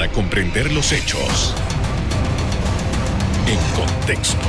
para 0.00 0.12
comprender 0.12 0.72
los 0.72 0.92
hechos 0.92 1.54
en 3.46 3.58
contexto. 3.76 4.48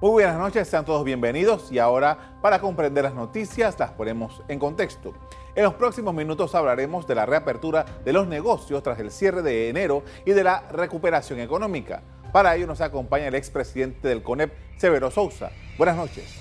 Muy 0.00 0.10
buenas 0.10 0.38
noches, 0.38 0.68
sean 0.68 0.84
todos 0.84 1.04
bienvenidos 1.04 1.72
y 1.72 1.80
ahora 1.80 2.38
para 2.40 2.60
comprender 2.60 3.02
las 3.02 3.14
noticias 3.14 3.76
las 3.80 3.90
ponemos 3.90 4.44
en 4.46 4.60
contexto. 4.60 5.12
En 5.56 5.64
los 5.64 5.74
próximos 5.74 6.14
minutos 6.14 6.54
hablaremos 6.54 7.04
de 7.08 7.16
la 7.16 7.26
reapertura 7.26 7.84
de 8.04 8.12
los 8.12 8.28
negocios 8.28 8.80
tras 8.84 9.00
el 9.00 9.10
cierre 9.10 9.42
de 9.42 9.68
enero 9.68 10.04
y 10.24 10.30
de 10.30 10.44
la 10.44 10.68
recuperación 10.70 11.40
económica. 11.40 12.00
Para 12.30 12.54
ello 12.54 12.68
nos 12.68 12.80
acompaña 12.80 13.26
el 13.26 13.34
expresidente 13.34 14.06
del 14.06 14.22
CONEP, 14.22 14.52
Severo 14.76 15.10
Sousa. 15.10 15.50
Buenas 15.76 15.96
noches. 15.96 16.32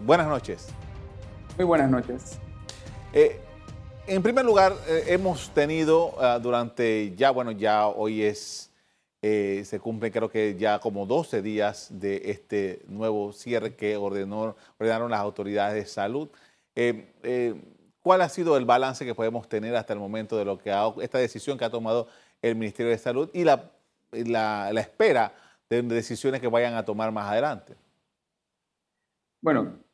Buenas 0.00 0.26
noches. 0.26 0.74
Muy 1.58 1.64
buenas 1.64 1.90
noches. 1.90 2.38
Eh, 3.12 3.40
en 4.06 4.22
primer 4.22 4.44
lugar, 4.44 4.74
eh, 4.86 5.06
hemos 5.08 5.50
tenido 5.50 6.14
ah, 6.20 6.38
durante 6.38 7.16
ya, 7.16 7.32
bueno, 7.32 7.50
ya 7.50 7.88
hoy 7.88 8.22
es, 8.22 8.70
eh, 9.22 9.64
se 9.64 9.80
cumplen 9.80 10.12
creo 10.12 10.30
que 10.30 10.54
ya 10.56 10.78
como 10.78 11.04
12 11.04 11.42
días 11.42 11.88
de 11.90 12.30
este 12.30 12.84
nuevo 12.86 13.32
cierre 13.32 13.74
que 13.74 13.96
ordenó, 13.96 14.54
ordenaron 14.78 15.10
las 15.10 15.18
autoridades 15.18 15.74
de 15.74 15.90
salud. 15.90 16.28
¿Cuál 18.02 18.22
ha 18.22 18.28
sido 18.28 18.56
el 18.56 18.64
balance 18.64 19.04
que 19.04 19.16
podemos 19.16 19.48
tener 19.48 19.74
hasta 19.74 19.92
el 19.92 19.98
momento 19.98 20.38
de 20.38 20.44
lo 20.44 20.58
que 20.58 20.70
ha, 20.70 20.86
esta 21.00 21.18
decisión 21.18 21.58
que 21.58 21.64
ha 21.64 21.70
tomado 21.70 22.06
el 22.40 22.54
Ministerio 22.54 22.92
de 22.92 22.98
Salud 22.98 23.30
y 23.32 23.42
la, 23.42 23.72
la, 24.12 24.70
espera 24.80 25.34
de 25.68 25.82
decisiones 25.82 26.40
que 26.40 26.46
vayan 26.46 26.74
a 26.74 26.84
tomar 26.84 27.10
más 27.10 27.28
adelante? 27.28 27.74
Bueno, 29.40 29.87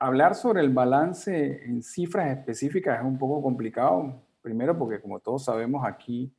hablar 0.00 0.34
sobre 0.34 0.62
el 0.62 0.70
balance 0.70 1.62
en 1.64 1.82
cifras 1.82 2.36
específicas 2.36 2.98
es 2.98 3.04
un 3.04 3.18
poco 3.18 3.42
complicado. 3.42 4.22
Primero 4.40 4.76
porque, 4.76 5.00
como 5.00 5.20
todos 5.20 5.44
sabemos, 5.44 5.84
aquí 5.86 6.34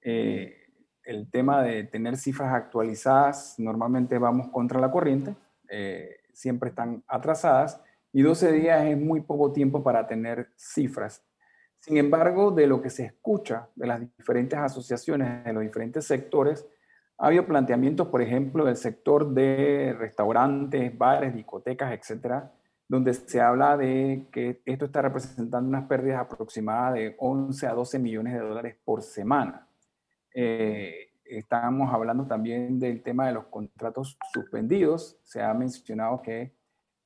eh, 0.00 0.56
el 1.04 1.28
tema 1.28 1.62
de 1.62 1.82
tener 1.84 2.16
cifras 2.16 2.54
actualizadas, 2.54 3.56
normalmente 3.58 4.16
vamos 4.18 4.48
contra 4.50 4.80
la 4.80 4.90
corriente, 4.90 5.34
eh, 5.68 6.16
siempre 6.32 6.70
están 6.70 7.02
atrasadas 7.08 7.82
y 8.12 8.22
12 8.22 8.52
días 8.52 8.84
es 8.84 8.96
muy 8.96 9.20
poco 9.20 9.52
tiempo 9.52 9.82
para 9.82 10.06
tener 10.06 10.50
cifras. 10.56 11.24
Sin 11.80 11.96
embargo, 11.96 12.52
de 12.52 12.68
lo 12.68 12.80
que 12.80 12.90
se 12.90 13.06
escucha 13.06 13.68
de 13.74 13.86
las 13.88 14.00
diferentes 14.16 14.56
asociaciones, 14.56 15.44
de 15.44 15.52
los 15.52 15.64
diferentes 15.64 16.04
sectores, 16.06 16.68
ha 17.18 17.26
habido 17.26 17.46
planteamientos, 17.46 18.06
por 18.06 18.22
ejemplo, 18.22 18.64
del 18.64 18.76
sector 18.76 19.34
de 19.34 19.96
restaurantes, 19.98 20.96
bares, 20.96 21.34
discotecas, 21.34 21.92
etcétera, 21.92 22.52
donde 22.92 23.14
se 23.14 23.40
habla 23.40 23.78
de 23.78 24.26
que 24.30 24.60
esto 24.66 24.84
está 24.84 25.00
representando 25.00 25.66
unas 25.66 25.86
pérdidas 25.86 26.20
aproximadas 26.20 26.92
de 26.92 27.16
11 27.18 27.66
a 27.66 27.72
12 27.72 27.98
millones 27.98 28.34
de 28.34 28.40
dólares 28.40 28.76
por 28.84 29.00
semana. 29.00 29.66
Eh, 30.34 31.12
estamos 31.24 31.90
hablando 31.90 32.26
también 32.26 32.78
del 32.78 33.02
tema 33.02 33.26
de 33.26 33.32
los 33.32 33.46
contratos 33.46 34.18
suspendidos. 34.34 35.18
Se 35.22 35.40
ha 35.40 35.54
mencionado 35.54 36.20
que 36.20 36.52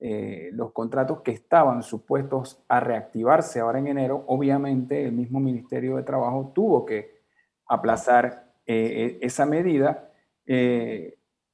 eh, 0.01 0.51
los 0.55 0.73
contratos 0.73 1.20
que 1.20 1.31
estaban 1.31 1.84
supuestos 1.84 2.64
a 2.67 2.81
reactivarse 2.81 3.61
ahora 3.61 3.79
en 3.79 3.87
enero, 3.87 4.25
obviamente 4.27 5.05
el 5.05 5.12
mismo 5.12 5.39
Ministerio 5.39 5.95
de 5.98 6.03
Trabajo 6.03 6.51
tuvo 6.53 6.84
que 6.84 7.20
aplazar 7.64 8.55
eh, 8.67 9.19
esa 9.20 9.47
medida. 9.47 10.11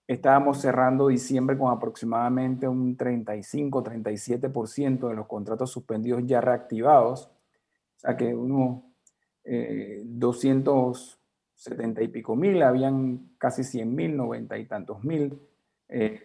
Estábamos 0.06 0.61
cerrando 0.61 1.08
diciembre 1.08 1.56
con 1.56 1.72
aproximadamente 1.72 2.69
un 2.69 2.97
35-37% 2.97 5.09
de 5.09 5.14
los 5.14 5.27
contratos 5.27 5.70
suspendidos 5.70 6.22
ya 6.27 6.41
reactivados, 6.41 7.27
o 7.27 7.98
sea 7.98 8.17
que 8.17 8.34
unos 8.34 8.83
270 9.44 12.03
y 12.03 12.09
pico 12.09 12.37
mil, 12.37 12.62
habían 12.62 13.32
casi 13.38 13.65
100 13.65 13.94
mil, 13.94 14.16
90 14.16 14.59
y 14.59 14.66
tantos 14.66 15.04
mil 15.04 15.41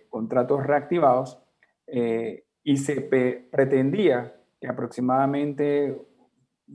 contratos 0.09 0.65
reactivados. 0.65 1.39
Eh, 1.87 2.43
y 2.63 2.77
se 2.77 3.01
pretendía 3.49 4.35
que 4.59 4.67
aproximadamente 4.67 5.97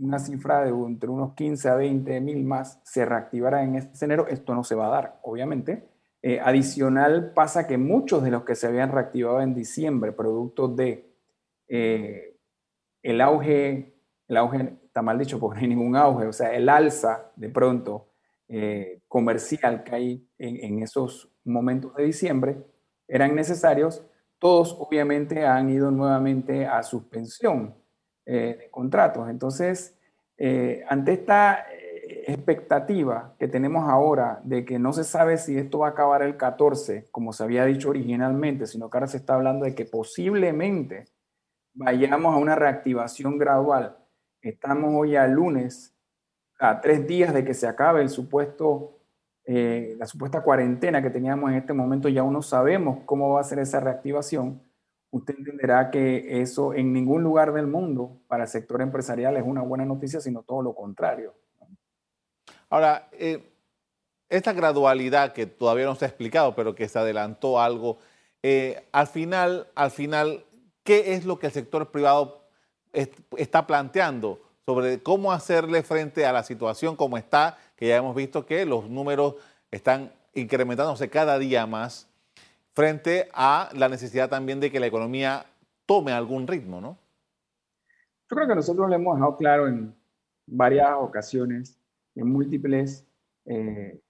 una 0.01 0.19
cifra 0.19 0.65
de 0.65 0.71
entre 0.71 1.11
unos 1.11 1.35
15 1.35 1.69
a 1.69 1.75
20 1.75 2.19
mil 2.23 2.43
más 2.45 2.81
se 2.83 3.05
reactivara 3.05 3.63
en 3.63 3.75
este 3.75 4.07
enero. 4.07 4.27
Esto 4.27 4.55
no 4.55 4.65
se 4.65 4.75
va 4.75 4.87
a 4.87 4.91
dar, 4.91 5.21
obviamente. 5.23 5.87
Eh, 6.23 6.39
adicional 6.41 7.33
pasa 7.35 7.67
que 7.67 7.77
muchos 7.77 8.23
de 8.23 8.31
los 8.31 8.45
que 8.45 8.55
se 8.55 8.69
habían 8.69 8.93
reactivado 8.93 9.41
en 9.41 9.55
diciembre, 9.55 10.13
producto 10.13 10.69
de 10.69 11.13
eh, 11.69 12.37
el 13.03 13.21
auge, 13.21 13.97
el 14.29 14.37
auge 14.37 14.79
está 14.85 15.03
mal 15.03 15.19
dicho 15.19 15.41
porque 15.41 15.57
no 15.57 15.63
hay 15.63 15.69
ningún 15.69 15.97
auge, 15.97 16.27
o 16.27 16.33
sea, 16.33 16.55
el 16.55 16.69
alza 16.69 17.33
de 17.37 17.49
pronto 17.49 18.09
comercial 19.09 19.83
que 19.83 19.95
hay 19.95 20.29
en, 20.37 20.83
esos 20.83 21.33
momentos 21.43 21.95
de 21.95 22.05
diciembre, 22.05 22.59
eran 23.09 23.35
necesarios 23.35 24.05
todos 24.43 24.77
obviamente 24.81 25.47
han 25.47 25.71
ido 25.71 25.93
nuevamente 25.93 26.67
a 26.67 26.83
suspensión 26.83 27.77
eh, 28.27 28.57
de 28.59 28.71
contratos. 28.73 29.31
Entonces, 29.31 29.97
eh, 30.37 30.83
ante 30.89 31.13
esta 31.13 31.69
eh, 31.72 31.72
expectativa 32.27 33.35
que 33.39 33.49
tenemos 33.49 33.89
ahora 33.89 34.41
de 34.45 34.65
que 34.65 34.79
no 34.79 34.93
se 34.93 35.05
sabe 35.05 35.39
si 35.39 35.57
esto 35.57 35.81
va 35.81 35.89
a 35.89 35.91
acabar 35.91 36.23
el 36.23 36.37
14, 36.37 37.09
como 37.11 37.33
se 37.33 37.45
había 37.45 37.65
dicho 37.65 37.91
originalmente, 37.91 38.67
sino 38.67 38.91
que 38.91 38.97
ahora 38.97 39.07
se 39.07 39.19
está 39.19 39.35
hablando 39.35 39.65
de 39.65 39.75
que 39.75 39.85
posiblemente 39.85 41.07
vayamos 41.75 42.35
a 42.35 42.39
una 42.39 42.55
reactivación 42.55 43.39
gradual. 43.39 43.97
Estamos 44.41 44.93
hoy 44.95 45.17
a 45.17 45.27
lunes, 45.27 45.95
a 46.59 46.81
tres 46.81 47.07
días 47.07 47.33
de 47.35 47.45
que 47.45 47.55
se 47.55 47.67
acabe 47.67 48.03
el 48.03 48.09
supuesto 48.09 48.99
eh, 49.45 49.97
la 49.99 50.07
supuesta 50.07 50.43
cuarentena 50.43 51.03
que 51.03 51.11
teníamos 51.11 51.51
en 51.51 51.57
este 51.57 51.73
momento, 51.73 52.09
ya 52.09 52.23
uno 52.23 52.43
sabemos 52.43 53.01
cómo 53.05 53.33
va 53.33 53.41
a 53.41 53.45
ser 53.45 53.59
esa 53.59 53.81
reactivación, 53.81 54.63
usted 55.11 55.35
entenderá 55.37 55.91
que 55.91 56.41
eso 56.41 56.75
en 56.75 56.93
ningún 56.93 57.25
lugar 57.25 57.53
del 57.53 57.67
mundo 57.67 58.21
para 58.29 58.45
el 58.45 58.49
sector 58.49 58.81
empresarial 58.81 59.37
es 59.37 59.43
una 59.45 59.63
buena 59.63 59.85
noticia, 59.85 60.21
sino 60.21 60.43
todo 60.43 60.63
lo 60.63 60.75
contrario. 60.75 61.35
Ahora, 62.73 63.07
eh, 63.13 63.53
esta 64.31 64.55
gradualidad 64.55 65.35
que 65.35 65.45
todavía 65.45 65.85
no 65.85 65.95
se 65.95 66.07
ha 66.07 66.09
explicado, 66.09 66.55
pero 66.55 66.75
que 66.75 66.89
se 66.89 66.99
adelantó 66.99 67.61
algo, 67.61 67.99
eh, 68.43 68.89
al 68.93 69.09
final, 69.09 69.67
al 69.75 69.91
final, 69.91 70.47
¿qué 70.83 71.13
es 71.13 71.27
lo 71.27 71.39
que 71.39 71.49
el 71.49 71.53
sector 71.53 71.91
privado 71.91 72.49
está 73.37 73.67
planteando 73.67 74.41
sobre 74.65 75.03
cómo 75.03 75.33
hacerle 75.33 75.83
frente 75.83 76.25
a 76.25 76.33
la 76.33 76.45
situación 76.45 76.97
como 76.97 77.19
está 77.19 77.59
que 77.77 77.89
ya 77.89 77.99
hemos 77.99 78.17
visto 78.17 78.47
que 78.47 78.65
los 78.65 78.89
números 78.89 79.35
están 79.71 80.11
incrementándose 80.33 81.11
cada 81.11 81.39
día 81.39 81.67
más 81.67 82.09
frente 82.73 83.29
a 83.35 83.69
la 83.75 83.91
necesidad 83.91 84.31
también 84.31 84.61
de 84.61 84.71
que 84.71 84.81
la 84.81 84.87
economía 84.87 85.45
tome 85.85 86.13
algún 86.13 86.47
ritmo, 86.47 86.81
¿no? 86.81 86.97
Yo 88.31 88.37
creo 88.37 88.49
que 88.49 88.55
nosotros 88.55 88.89
lo 88.89 88.95
hemos 88.95 89.17
dejado 89.17 89.37
claro 89.37 89.69
en 89.69 89.95
varias 90.47 90.93
ocasiones, 90.99 91.79
en 92.15 92.29
múltiples 92.29 93.07
eh, 93.45 94.01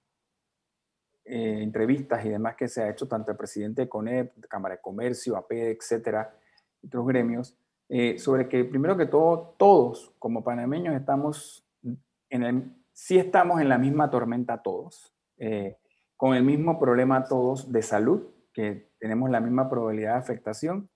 eh, 1.25 1.63
entrevistas 1.63 2.25
y 2.25 2.31
demás 2.31 2.57
que 2.57 2.67
se 2.67 2.83
ha 2.83 2.91
hecho 2.91 3.07
tanto 3.07 3.31
el 3.31 3.37
presidente 3.37 3.83
de 3.83 3.89
CONEP, 3.89 4.47
Cámara 4.49 4.75
de 4.75 4.81
Comercio, 4.81 5.37
AP, 5.37 5.53
etcétera, 5.53 6.37
otros 6.85 7.07
gremios, 7.07 7.57
eh, 7.89 8.19
sobre 8.19 8.49
que 8.49 8.65
primero 8.65 8.97
que 8.97 9.07
todo, 9.07 9.55
todos 9.59 10.15
como 10.19 10.43
panameños 10.43 10.97
estamos 10.97 11.65
en 12.31 12.43
el, 12.43 12.75
sí 12.93 13.19
estamos 13.19 13.61
en 13.61 13.69
la 13.69 13.79
misma 13.79 14.11
tormenta 14.11 14.63
todos, 14.63 15.15
eh, 15.37 15.77
con 16.17 16.35
el 16.35 16.43
mismo 16.43 16.81
problema 16.81 17.25
todos 17.25 17.71
de 17.71 17.83
salud, 17.83 18.29
que 18.53 18.91
tenemos 18.99 19.31
la 19.31 19.41
misma 19.41 19.69
probabilidad 19.69 20.15
de 20.15 20.19
afectación. 20.19 20.89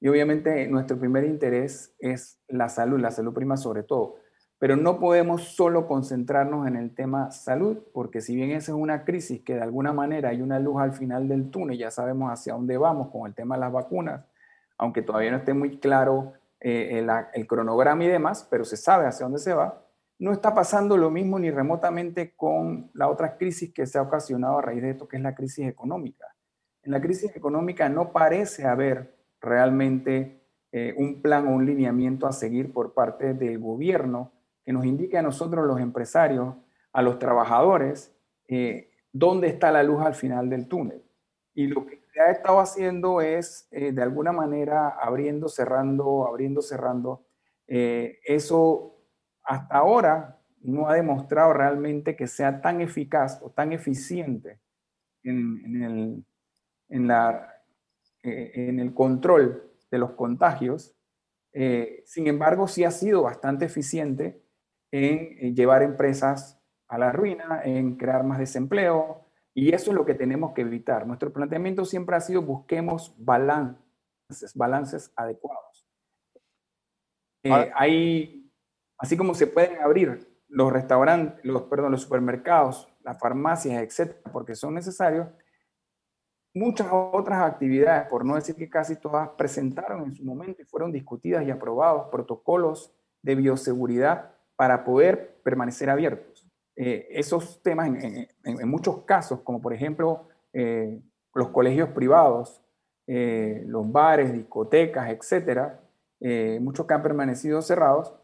Y 0.00 0.08
obviamente 0.08 0.68
nuestro 0.68 0.98
primer 0.98 1.24
interés 1.24 1.94
es 1.98 2.40
la 2.48 2.68
salud, 2.68 3.00
la 3.00 3.10
salud 3.10 3.32
prima 3.32 3.56
sobre 3.56 3.82
todo. 3.82 4.16
Pero 4.62 4.76
no 4.76 5.00
podemos 5.00 5.42
solo 5.56 5.88
concentrarnos 5.88 6.68
en 6.68 6.76
el 6.76 6.94
tema 6.94 7.32
salud, 7.32 7.78
porque 7.92 8.20
si 8.20 8.36
bien 8.36 8.52
esa 8.52 8.70
es 8.70 8.78
una 8.78 9.02
crisis 9.02 9.40
que 9.40 9.56
de 9.56 9.60
alguna 9.60 9.92
manera 9.92 10.28
hay 10.28 10.40
una 10.40 10.60
luz 10.60 10.80
al 10.80 10.92
final 10.92 11.26
del 11.26 11.50
túnel, 11.50 11.76
ya 11.76 11.90
sabemos 11.90 12.30
hacia 12.30 12.52
dónde 12.52 12.78
vamos 12.78 13.10
con 13.10 13.26
el 13.26 13.34
tema 13.34 13.56
de 13.56 13.62
las 13.62 13.72
vacunas, 13.72 14.24
aunque 14.78 15.02
todavía 15.02 15.32
no 15.32 15.38
esté 15.38 15.52
muy 15.52 15.78
claro 15.78 16.34
eh, 16.60 17.00
el, 17.00 17.10
el, 17.34 17.48
cronograma 17.48 18.04
y 18.04 18.06
demás, 18.06 18.46
pero 18.48 18.64
se 18.64 18.76
sabe 18.76 19.08
hacia 19.08 19.24
dónde 19.24 19.40
se 19.40 19.52
va 19.52 19.82
no 20.20 20.30
está 20.30 20.54
pasando 20.54 20.96
lo 20.96 21.10
mismo 21.10 21.40
ni 21.40 21.50
remotamente 21.50 22.32
con 22.36 22.88
la 22.94 23.08
otra 23.08 23.36
crisis 23.36 23.74
que 23.74 23.86
se 23.86 23.98
ha 23.98 24.02
ocasionado 24.02 24.58
a 24.58 24.62
raíz 24.62 24.80
de 24.80 24.90
esto, 24.90 25.08
que 25.08 25.16
es 25.16 25.22
la 25.24 25.34
crisis 25.34 25.66
económica. 25.66 26.36
En 26.84 26.92
la 26.92 27.00
crisis 27.00 27.34
económica 27.34 27.88
no 27.88 28.12
parece 28.12 28.64
haber 28.64 29.16
realmente 29.40 30.44
eh, 30.70 30.94
un 30.96 31.20
plan 31.20 31.48
o 31.48 31.50
un 31.50 31.66
lineamiento 31.66 32.28
a 32.28 32.32
seguir 32.32 32.72
por 32.72 32.94
parte 32.94 33.34
del 33.34 33.58
gobierno 33.58 34.30
que 34.64 34.72
nos 34.72 34.84
indique 34.84 35.18
a 35.18 35.22
nosotros 35.22 35.66
los 35.66 35.80
empresarios, 35.80 36.54
a 36.92 37.02
los 37.02 37.18
trabajadores, 37.18 38.14
eh, 38.48 38.90
dónde 39.12 39.48
está 39.48 39.72
la 39.72 39.82
luz 39.82 40.02
al 40.02 40.14
final 40.14 40.48
del 40.48 40.68
túnel. 40.68 41.02
Y 41.54 41.66
lo 41.66 41.86
que 41.86 42.00
ha 42.20 42.30
estado 42.30 42.60
haciendo 42.60 43.20
es, 43.20 43.68
eh, 43.70 43.92
de 43.92 44.02
alguna 44.02 44.32
manera, 44.32 44.88
abriendo, 44.88 45.48
cerrando, 45.48 46.26
abriendo, 46.26 46.62
cerrando. 46.62 47.26
Eh, 47.66 48.20
eso 48.24 48.98
hasta 49.42 49.76
ahora 49.76 50.38
no 50.60 50.88
ha 50.88 50.94
demostrado 50.94 51.52
realmente 51.52 52.14
que 52.14 52.26
sea 52.26 52.60
tan 52.60 52.80
eficaz 52.80 53.40
o 53.42 53.50
tan 53.50 53.72
eficiente 53.72 54.60
en, 55.24 55.82
el, 55.82 56.24
en, 58.22 58.80
el 58.80 58.94
control 58.94 59.70
de 59.90 59.98
los 59.98 60.12
contagios. 60.12 60.94
sin 62.04 62.26
embargo, 62.28 62.68
sí 62.68 62.84
ha 62.84 62.90
sido 62.92 63.22
bastante 63.22 63.64
eficiente 63.64 64.41
en 64.92 65.56
llevar 65.56 65.82
empresas 65.82 66.62
a 66.86 66.98
la 66.98 67.10
ruina, 67.10 67.62
en 67.64 67.96
crear 67.96 68.22
más 68.22 68.38
desempleo, 68.38 69.24
y 69.54 69.74
eso 69.74 69.90
es 69.90 69.96
lo 69.96 70.04
que 70.04 70.14
tenemos 70.14 70.52
que 70.52 70.60
evitar. 70.60 71.06
Nuestro 71.06 71.32
planteamiento 71.32 71.84
siempre 71.84 72.16
ha 72.16 72.20
sido 72.20 72.42
busquemos 72.42 73.14
balances, 73.18 74.54
balances 74.54 75.12
adecuados. 75.16 75.88
Eh, 77.42 77.72
hay, 77.74 78.50
así 78.98 79.16
como 79.16 79.34
se 79.34 79.46
pueden 79.46 79.80
abrir 79.80 80.28
los 80.48 80.72
restaurantes, 80.72 81.44
los, 81.44 81.62
perdón, 81.62 81.92
los 81.92 82.02
supermercados, 82.02 82.88
las 83.02 83.18
farmacias, 83.18 83.82
etcétera, 83.82 84.30
porque 84.30 84.54
son 84.54 84.74
necesarios, 84.74 85.28
muchas 86.54 86.88
otras 86.90 87.42
actividades, 87.42 88.08
por 88.08 88.24
no 88.24 88.34
decir 88.34 88.54
que 88.54 88.68
casi 88.68 88.96
todas, 88.96 89.30
presentaron 89.30 90.04
en 90.04 90.14
su 90.14 90.24
momento 90.24 90.60
y 90.60 90.66
fueron 90.66 90.92
discutidas 90.92 91.44
y 91.44 91.50
aprobados 91.50 92.08
protocolos 92.10 92.94
de 93.22 93.34
bioseguridad 93.34 94.31
para 94.56 94.84
poder 94.84 95.40
permanecer 95.42 95.90
abiertos. 95.90 96.46
Eh, 96.76 97.08
esos 97.10 97.62
temas 97.62 97.88
en, 97.88 98.68
muchos 98.68 99.02
casos, 99.02 99.40
como 99.40 99.60
por 99.60 99.74
ejemplo 99.74 100.28
eh, 100.52 101.00
los 101.34 101.48
colegios 101.48 101.90
privados, 101.90 102.62
eh, 103.06 103.62
los 103.66 103.90
bares, 103.90 104.32
discotecas, 104.32 105.10
etcétera, 105.10 105.80
muchos 106.60 106.86
que 106.86 106.94
han 106.94 107.02
permanecido 107.02 107.60
cerrados, 107.62 108.14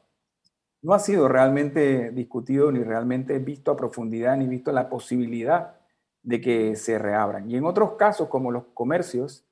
no 0.83 0.95
ha 0.95 1.01
sido 1.01 1.27
realmente 1.27 2.13
discutido 2.13 2.71
ni 2.71 2.85
realmente 2.85 3.41
visto 3.41 3.73
a 3.73 3.77
profundidad 3.77 4.37
ni 4.37 4.47
visto 4.47 4.71
la 4.71 4.89
posibilidad 4.89 5.75
de 6.23 6.41
que 6.41 6.77
se 6.77 6.99
reabran. 6.99 7.51
Y 7.51 7.57
en 7.57 7.65
otros 7.65 7.95
casos, 7.95 8.29
como 8.29 8.53
los 8.53 8.67
comercios, 8.75 9.48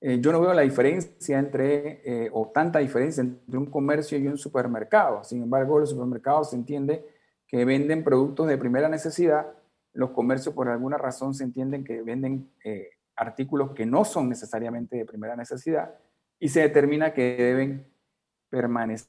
yo 0.00 0.32
no 0.32 0.40
veo 0.40 0.54
la 0.54 0.62
diferencia 0.62 1.38
entre, 1.38 2.30
o 2.32 2.48
tanta 2.54 2.78
diferencia 2.78 3.20
entre 3.20 3.58
un 3.58 3.66
comercio 3.66 4.16
y 4.16 4.28
un 4.28 4.38
supermercado. 4.38 5.24
Sin 5.24 5.42
embargo, 5.42 5.80
los 5.80 5.90
supermercados 5.90 6.50
se 6.50 6.56
entiende 6.56 7.04
que 7.48 7.64
venden 7.64 8.04
productos 8.04 8.46
de 8.46 8.58
primera 8.58 8.88
necesidad, 8.88 9.46
los 9.98 10.10
comercios 10.10 10.54
por 10.54 10.68
alguna 10.68 10.96
razón 10.96 11.34
se 11.34 11.44
entienden 11.44 11.82
que 11.82 12.02
venden 12.02 12.52
eh, 12.64 12.90
artículos 13.16 13.72
que 13.72 13.84
no 13.84 14.04
son 14.04 14.28
necesariamente 14.28 14.96
de 14.96 15.04
primera 15.04 15.34
necesidad 15.34 15.92
y 16.38 16.48
se 16.50 16.60
determina 16.60 17.12
que 17.12 17.36
deben 17.36 17.86
permanecer 18.48 19.08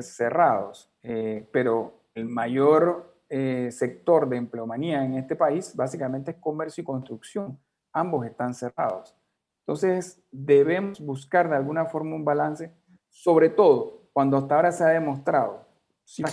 cerrados. 0.00 0.92
Eh, 1.02 1.48
pero 1.50 2.02
el 2.14 2.26
mayor 2.26 3.16
eh, 3.30 3.70
sector 3.70 4.28
de 4.28 4.36
empleomanía 4.36 5.04
en 5.04 5.14
este 5.14 5.34
país 5.34 5.74
básicamente 5.74 6.32
es 6.32 6.36
comercio 6.36 6.82
y 6.82 6.84
construcción. 6.84 7.58
Ambos 7.92 8.26
están 8.26 8.52
cerrados. 8.54 9.16
Entonces 9.66 10.22
debemos 10.30 11.00
buscar 11.00 11.48
de 11.48 11.56
alguna 11.56 11.86
forma 11.86 12.16
un 12.16 12.24
balance, 12.24 12.74
sobre 13.08 13.48
todo 13.48 14.08
cuando 14.12 14.36
hasta 14.36 14.54
ahora 14.54 14.72
se 14.72 14.84
ha 14.84 14.88
demostrado 14.88 15.64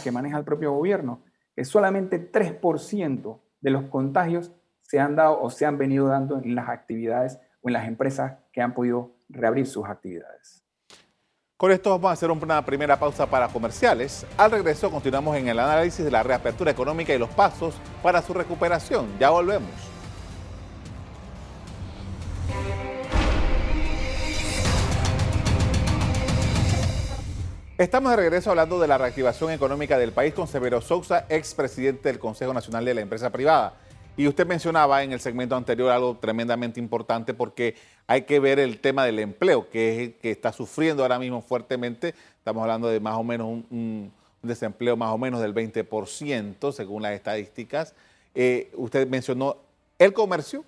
que 0.03 0.11
maneja 0.11 0.37
el 0.37 0.43
propio 0.43 0.73
gobierno, 0.73 1.23
que 1.55 1.65
solamente 1.65 2.31
3% 2.31 3.39
de 3.61 3.69
los 3.69 3.85
contagios 3.85 4.51
se 4.81 4.99
han 4.99 5.15
dado 5.15 5.41
o 5.41 5.49
se 5.49 5.65
han 5.65 5.77
venido 5.77 6.07
dando 6.07 6.37
en 6.37 6.55
las 6.55 6.69
actividades 6.69 7.39
o 7.61 7.69
en 7.69 7.73
las 7.73 7.87
empresas 7.87 8.39
que 8.51 8.61
han 8.61 8.73
podido 8.73 9.15
reabrir 9.29 9.65
sus 9.65 9.87
actividades. 9.87 10.63
Con 11.55 11.71
esto 11.71 11.91
vamos 11.91 12.09
a 12.09 12.13
hacer 12.13 12.31
una 12.31 12.65
primera 12.65 12.99
pausa 12.99 13.27
para 13.27 13.47
comerciales. 13.47 14.25
Al 14.35 14.49
regreso 14.49 14.89
continuamos 14.89 15.37
en 15.37 15.47
el 15.47 15.59
análisis 15.59 16.03
de 16.03 16.11
la 16.11 16.23
reapertura 16.23 16.71
económica 16.71 17.13
y 17.13 17.19
los 17.19 17.29
pasos 17.29 17.79
para 18.01 18.21
su 18.21 18.33
recuperación. 18.33 19.07
Ya 19.19 19.29
volvemos. 19.29 20.00
Estamos 27.81 28.11
de 28.11 28.17
regreso 28.17 28.51
hablando 28.51 28.79
de 28.79 28.87
la 28.87 28.99
reactivación 28.99 29.49
económica 29.49 29.97
del 29.97 30.11
país 30.11 30.35
con 30.35 30.47
Severo 30.47 30.81
Sousa, 30.81 31.25
expresidente 31.29 32.09
del 32.09 32.19
Consejo 32.19 32.53
Nacional 32.53 32.85
de 32.85 32.93
la 32.93 33.01
Empresa 33.01 33.31
Privada. 33.31 33.73
Y 34.15 34.27
usted 34.27 34.45
mencionaba 34.45 35.01
en 35.01 35.13
el 35.13 35.19
segmento 35.19 35.55
anterior 35.55 35.89
algo 35.89 36.15
tremendamente 36.15 36.79
importante 36.79 37.33
porque 37.33 37.73
hay 38.05 38.21
que 38.21 38.39
ver 38.39 38.59
el 38.59 38.79
tema 38.79 39.03
del 39.03 39.17
empleo, 39.17 39.67
que 39.67 40.03
es 40.03 40.13
que 40.21 40.29
está 40.29 40.53
sufriendo 40.53 41.01
ahora 41.01 41.17
mismo 41.17 41.41
fuertemente. 41.41 42.13
Estamos 42.37 42.61
hablando 42.61 42.87
de 42.87 42.99
más 42.99 43.15
o 43.17 43.23
menos 43.23 43.47
un, 43.47 44.13
desempleo 44.43 44.95
más 44.95 45.09
o 45.11 45.17
menos 45.17 45.41
del 45.41 45.55
20%, 45.55 46.71
según 46.73 47.01
las 47.01 47.13
estadísticas. 47.13 47.95
Eh, 48.35 48.69
usted 48.75 49.07
mencionó 49.07 49.57
el 49.97 50.13
comercio 50.13 50.63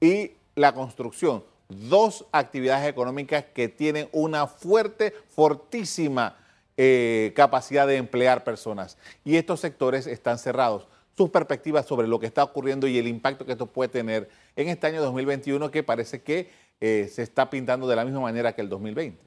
y 0.00 0.30
la 0.54 0.72
construcción 0.72 1.44
dos 1.70 2.26
actividades 2.32 2.88
económicas 2.88 3.44
que 3.54 3.68
tienen 3.68 4.08
una 4.12 4.46
fuerte, 4.46 5.14
fortísima 5.28 6.36
eh, 6.76 7.32
capacidad 7.36 7.86
de 7.86 7.96
emplear 7.96 8.44
personas. 8.44 8.98
Y 9.24 9.36
estos 9.36 9.60
sectores 9.60 10.06
están 10.06 10.38
cerrados. 10.38 10.88
Sus 11.16 11.30
perspectivas 11.30 11.86
sobre 11.86 12.08
lo 12.08 12.18
que 12.18 12.26
está 12.26 12.42
ocurriendo 12.42 12.86
y 12.86 12.96
el 12.96 13.06
impacto 13.06 13.44
que 13.44 13.52
esto 13.52 13.66
puede 13.66 13.90
tener 13.90 14.30
en 14.56 14.68
este 14.68 14.86
año 14.86 15.02
2021 15.02 15.70
que 15.70 15.82
parece 15.82 16.22
que 16.22 16.48
eh, 16.80 17.08
se 17.12 17.22
está 17.22 17.50
pintando 17.50 17.86
de 17.86 17.96
la 17.96 18.04
misma 18.04 18.20
manera 18.20 18.54
que 18.54 18.62
el 18.62 18.70
2020. 18.70 19.20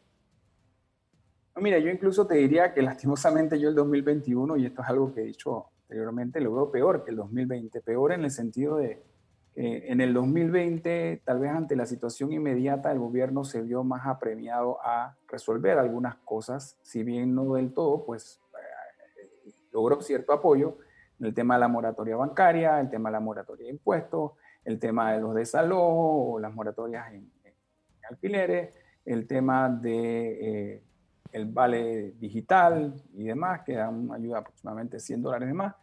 mira, 1.58 1.78
yo 1.78 1.92
incluso 1.92 2.26
te 2.26 2.36
diría 2.36 2.74
que 2.74 2.82
lastimosamente 2.82 3.60
yo 3.60 3.70
el 3.70 3.76
2021, 3.76 4.58
y 4.58 4.66
esto 4.66 4.82
es 4.82 4.90
algo 4.90 5.14
que 5.14 5.22
he 5.22 5.26
dicho 5.26 5.68
anteriormente, 5.84 6.42
lo 6.42 6.56
veo 6.56 6.72
peor 6.72 7.04
que 7.04 7.12
el 7.12 7.18
2020, 7.18 7.82
peor 7.82 8.14
en 8.14 8.24
el 8.24 8.32
sentido 8.32 8.78
de, 8.78 9.04
eh, 9.56 9.86
en 9.90 10.02
el 10.02 10.14
2020, 10.14 11.22
tal 11.24 11.40
vez 11.40 11.52
ante 11.52 11.76
la 11.76 11.86
situación 11.86 12.34
inmediata, 12.34 12.92
el 12.92 12.98
gobierno 12.98 13.44
se 13.44 13.62
vio 13.62 13.84
más 13.84 14.08
apremiado 14.08 14.80
a 14.84 15.16
resolver 15.28 15.78
algunas 15.78 16.16
cosas, 16.18 16.78
si 16.82 17.04
bien 17.04 17.36
no 17.36 17.54
del 17.54 17.72
todo, 17.72 18.04
pues 18.04 18.42
eh, 18.56 19.52
logró 19.72 20.02
cierto 20.02 20.34
apoyo 20.34 20.80
en 21.20 21.28
el 21.28 21.34
tema 21.36 21.54
de 21.54 21.60
la 21.60 21.68
moratoria 21.68 22.16
bancaria, 22.16 22.80
el 22.80 22.90
tema 22.90 23.10
de 23.10 23.14
la 23.14 23.20
moratoria 23.20 23.66
de 23.68 23.74
impuestos, 23.74 24.32
el 24.66 24.80
tema 24.80 25.14
de 25.14 25.20
los 25.20 25.36
desalojos 25.36 26.36
o 26.36 26.40
las 26.40 26.54
moratorias 26.54 27.14
en, 27.14 27.32
alquileres, 28.10 28.76
el 29.06 29.28
tema 29.28 29.70
de 29.70 30.74
eh, 30.74 30.84
el 31.32 31.46
vale 31.46 32.14
digital 32.14 33.02
y 33.14 33.26
demás, 33.26 33.62
que 33.64 33.74
dan 33.74 34.12
ayuda 34.12 34.40
aproximadamente 34.40 35.00
100 35.00 35.22
dólares 35.22 35.48
de 35.48 35.54
más 35.54 35.76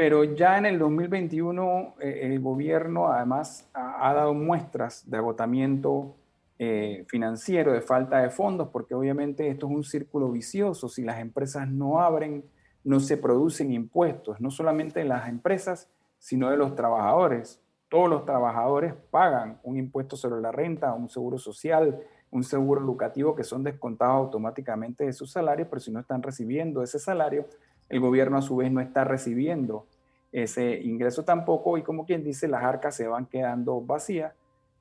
pero 0.00 0.24
ya 0.24 0.56
en 0.56 0.64
el 0.64 0.78
2021 0.78 1.96
eh, 2.00 2.20
el 2.22 2.40
gobierno 2.40 3.08
además 3.12 3.68
ha, 3.74 4.14
dado 4.14 4.32
muestras 4.32 5.02
de 5.10 5.18
agotamiento 5.18 6.16
eh, 6.58 7.04
financiero, 7.06 7.74
de 7.74 7.82
falta 7.82 8.22
de 8.22 8.30
fondos, 8.30 8.68
porque 8.68 8.94
obviamente 8.94 9.46
esto 9.50 9.66
es 9.66 9.72
un 9.74 9.84
círculo 9.84 10.30
vicioso. 10.30 10.88
Si 10.88 11.04
las 11.04 11.20
empresas 11.20 11.68
no 11.68 12.00
abren, 12.00 12.46
no 12.82 12.98
se 12.98 13.18
producen 13.18 13.74
impuestos, 13.74 14.40
no 14.40 14.50
solamente 14.50 15.00
de 15.00 15.04
las 15.04 15.28
empresas, 15.28 15.90
sino 16.18 16.48
de 16.48 16.56
los 16.56 16.74
trabajadores. 16.74 17.60
Todos 17.90 18.08
los 18.08 18.24
trabajadores 18.24 18.94
pagan 19.10 19.60
un 19.64 19.76
impuesto 19.76 20.16
sobre 20.16 20.40
la 20.40 20.50
renta, 20.50 20.94
un 20.94 21.10
seguro 21.10 21.36
social, 21.36 22.00
un 22.30 22.42
seguro 22.42 22.80
educativo 22.80 23.34
que 23.34 23.44
son 23.44 23.62
descontados 23.64 24.14
automáticamente 24.14 25.04
de 25.04 25.12
su 25.12 25.26
salario, 25.26 25.68
pero 25.68 25.80
si 25.80 25.90
no 25.90 26.00
están 26.00 26.22
recibiendo 26.22 26.82
ese 26.82 26.98
salario, 26.98 27.44
el 27.90 28.00
gobierno 28.00 28.38
a 28.38 28.42
su 28.42 28.56
vez 28.56 28.72
no 28.72 28.80
está 28.80 29.04
recibiendo 29.04 29.86
ese 30.32 30.80
ingreso 30.80 31.24
tampoco 31.24 31.76
y 31.76 31.82
como 31.82 32.06
quien 32.06 32.22
dice, 32.22 32.48
las 32.48 32.62
arcas 32.62 32.94
se 32.94 33.06
van 33.08 33.26
quedando 33.26 33.80
vacías 33.80 34.32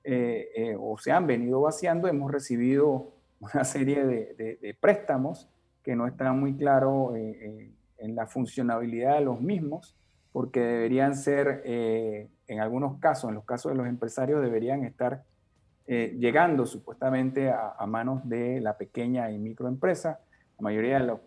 eh, 0.04 0.50
eh, 0.56 0.78
o 0.80 0.98
se 0.98 1.12
han 1.12 1.28
venido 1.28 1.62
vaciando. 1.62 2.08
Hemos 2.08 2.32
recibido 2.32 3.12
una 3.40 3.64
serie 3.64 4.06
de, 4.06 4.78
préstamos 4.80 5.50
que 5.84 5.96
no 5.96 6.08
están 6.08 6.40
muy 6.40 6.56
claros 6.56 7.16
eh, 7.16 7.72
en 7.98 8.16
la 8.16 8.28
funcionabilidad 8.28 9.16
de 9.16 9.26
los 9.26 9.42
mismos, 9.42 9.96
porque 10.32 10.60
deberían 10.60 11.16
ser, 11.16 11.64
en 11.66 12.60
algunos 12.60 13.00
casos, 13.00 13.30
en 13.30 13.36
los 13.36 13.46
casos 13.46 13.72
de 13.72 13.78
los 13.78 13.88
empresarios, 13.88 14.42
deberían 14.42 14.86
estar 14.86 15.24
llegando 15.88 16.68
supuestamente 16.68 17.50
a, 17.50 17.72
a, 17.72 17.88
manos 17.88 18.22
de 18.30 18.62
la 18.62 18.78
pequeña 18.78 19.32
y 19.32 19.40
microempresa. 19.40 20.20
La 20.60 20.64
mayoría 20.64 21.00
de 21.00 21.08
los 21.08 21.20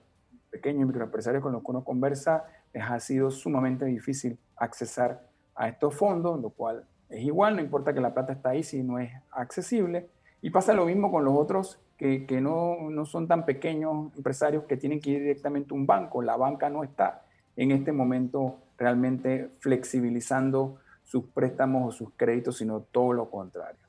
pequeños 0.53 0.83
y 0.83 0.85
microempresarios 0.85 1.43
con 1.43 1.53
los 1.53 1.63
que 1.63 1.71
uno 1.71 1.83
conversa, 1.83 2.45
les 2.73 2.85
ha 2.85 3.01
sido 3.01 3.31
sumamente 3.31 3.87
difícil 3.87 4.39
accesar 4.57 5.27
a 5.55 5.69
estos 5.69 5.97
fondos, 5.97 6.41
lo 6.41 6.51
cual 6.51 6.85
es 7.09 7.25
igual, 7.25 7.57
no 7.57 7.63
importa 7.63 7.93
que 7.93 8.01
la 8.01 8.15
plata 8.15 8.35
está 8.35 8.51
ahí 8.51 8.63
si 8.63 8.83
no 8.83 8.99
es 8.99 9.11
accesible. 9.31 10.09
Y 10.43 10.51
pasa 10.51 10.75
lo 10.75 10.87
mismo 10.87 11.11
con 11.11 11.25
los 11.25 11.35
otros 11.35 11.81
que, 11.97 12.27
que 12.27 12.41
no, 12.41 12.91
no, 12.91 13.05
son 13.05 13.27
tan 13.27 13.45
pequeños 13.45 14.15
empresarios 14.17 14.65
que 14.65 14.77
tienen 14.77 15.01
que 15.01 15.11
ir 15.11 15.21
directamente 15.21 15.73
a 15.73 15.77
un 15.77 15.87
banco. 15.87 16.23
La 16.23 16.37
banca 16.37 16.69
no 16.69 16.85
está 16.85 17.25
en 17.57 17.71
este 17.71 17.93
momento 17.93 18.59
realmente 18.77 19.51
flexibilizando 19.61 20.79
sus 21.03 21.25
préstamos 21.27 21.89
o 21.89 21.97
sus 21.97 22.11
créditos, 22.17 22.59
sino 22.59 22.81
todo 22.81 23.13
lo 23.13 23.31
contrario. 23.31 23.81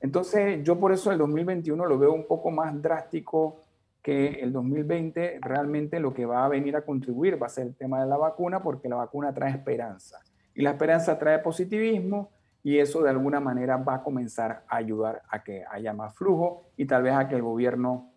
Entonces, 0.00 0.64
yo 0.64 0.80
por 0.80 0.92
eso 0.92 1.12
el 1.12 1.18
2021 1.18 1.84
lo 1.84 1.98
veo 1.98 2.12
un 2.12 2.26
poco 2.26 2.50
más 2.50 2.80
drástico 2.80 3.62
que 4.02 4.40
el 4.40 4.52
2020. 4.52 5.38
Realmente 5.42 6.00
lo 6.00 6.12
que 6.12 6.26
va 6.26 6.44
a 6.44 6.48
venir 6.48 6.76
a 6.76 6.82
contribuir 6.82 7.40
va 7.40 7.46
a 7.46 7.50
ser 7.50 7.66
el 7.68 7.76
tema 7.76 8.00
de 8.00 8.08
la 8.08 8.16
vacuna, 8.16 8.62
porque 8.62 8.88
la 8.88 8.96
vacuna 8.96 9.32
trae 9.32 9.50
esperanza. 9.50 10.20
Y 10.54 10.62
la 10.62 10.70
esperanza 10.70 11.18
trae 11.18 11.38
positivismo 11.38 12.30
y 12.62 12.78
eso 12.78 13.02
de 13.02 13.10
alguna 13.10 13.40
manera 13.40 13.76
va 13.78 13.96
a 13.96 14.02
comenzar 14.02 14.64
a 14.68 14.76
ayudar 14.76 15.22
a 15.30 15.42
que 15.42 15.64
haya 15.70 15.94
más 15.94 16.14
flujo 16.14 16.70
y 16.76 16.84
tal 16.84 17.02
vez 17.02 17.14
a 17.14 17.28
que 17.28 17.36
el 17.36 17.42
gobierno 17.42 18.12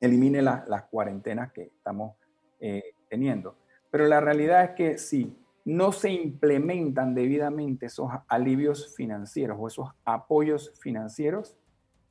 elimine 0.00 0.42
las 0.42 0.82
cuarentenas 0.90 1.52
que 1.52 1.62
estamos 1.62 2.16
eh, 2.60 2.94
teniendo. 3.08 3.56
Pero 3.90 4.06
la 4.06 4.20
realidad 4.20 4.64
es 4.64 4.70
que 4.70 4.98
si 4.98 5.36
no 5.64 5.92
se 5.92 6.10
implementan 6.10 7.14
debidamente 7.14 7.86
esos 7.86 8.10
alivios 8.26 8.94
financieros 8.96 9.56
o 9.60 9.68
esos 9.68 9.90
apoyos 10.04 10.72
financieros, 10.80 11.56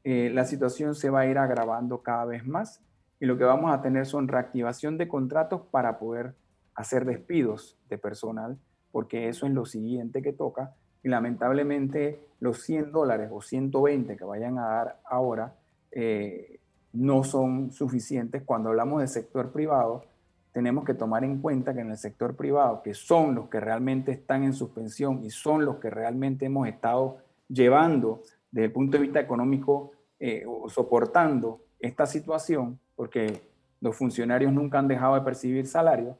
eh, 0.04 0.32
la 0.34 0.46
situación 0.46 0.96
se 0.96 1.10
va 1.10 1.22
a 1.22 1.26
ir 1.28 1.38
agravando 1.38 2.02
cada 2.02 2.26
vez 2.26 2.46
más 2.46 2.82
y 3.22 3.28
lo 3.28 3.38
que 3.38 3.44
vamos 3.44 3.72
a 3.72 3.82
tener 3.84 4.08
son 4.08 4.28
reactivación 4.28 4.98
de 4.98 5.08
contratos 5.08 5.62
para 5.70 6.00
poder 6.00 6.34
hacer 6.74 7.06
despidos 7.06 7.78
de 7.88 8.00
personal, 8.00 8.58
porque 8.92 9.30
eso 9.30 9.46
es 9.46 9.54
lo 9.54 9.66
siguiente 9.66 10.24
que 10.24 10.34
toca 10.34 10.74
y 11.04 11.08
lamentablemente 11.10 12.20
los 12.40 12.64
100 12.64 12.92
dólares 12.92 13.30
o 13.32 13.40
120 13.40 14.18
que 14.18 14.24
vayan 14.24 14.58
a 14.58 14.68
dar 14.68 15.00
ahora 15.06 15.54
eh, 15.92 16.60
no 16.94 17.24
son 17.24 17.72
suficientes. 17.72 18.42
Cuando 18.44 18.70
hablamos 18.70 19.00
del 19.00 19.08
sector 19.08 19.52
privado, 19.52 20.04
tenemos 20.52 20.84
que 20.84 20.96
tomar 20.96 21.24
en 21.24 21.40
cuenta 21.40 21.76
que 21.76 21.82
en 21.82 21.92
el 21.92 21.98
sector 21.98 22.36
privado, 22.36 22.82
que 22.82 22.96
son 22.96 23.36
los 23.36 23.50
que 23.50 23.60
realmente 23.60 24.12
están 24.12 24.44
en 24.44 24.54
suspensión 24.54 25.24
y 25.24 25.30
son 25.30 25.64
los 25.64 25.78
que 25.78 25.92
realmente 25.92 26.48
hemos 26.48 26.68
estado 26.68 27.20
llevando 27.48 28.24
desde 28.50 28.66
el 28.66 28.72
punto 28.72 28.98
de 28.98 29.04
vista 29.04 29.20
económico 29.20 29.92
eh, 30.20 30.44
o 30.48 30.68
soportando 30.70 31.62
esta 31.80 32.06
situación, 32.06 32.80
porque 32.96 33.42
los 33.80 33.96
funcionarios 33.96 34.54
nunca 34.54 34.80
han 34.80 34.88
dejado 34.88 35.16
de 35.16 35.22
percibir 35.22 35.68
salario, 35.68 36.18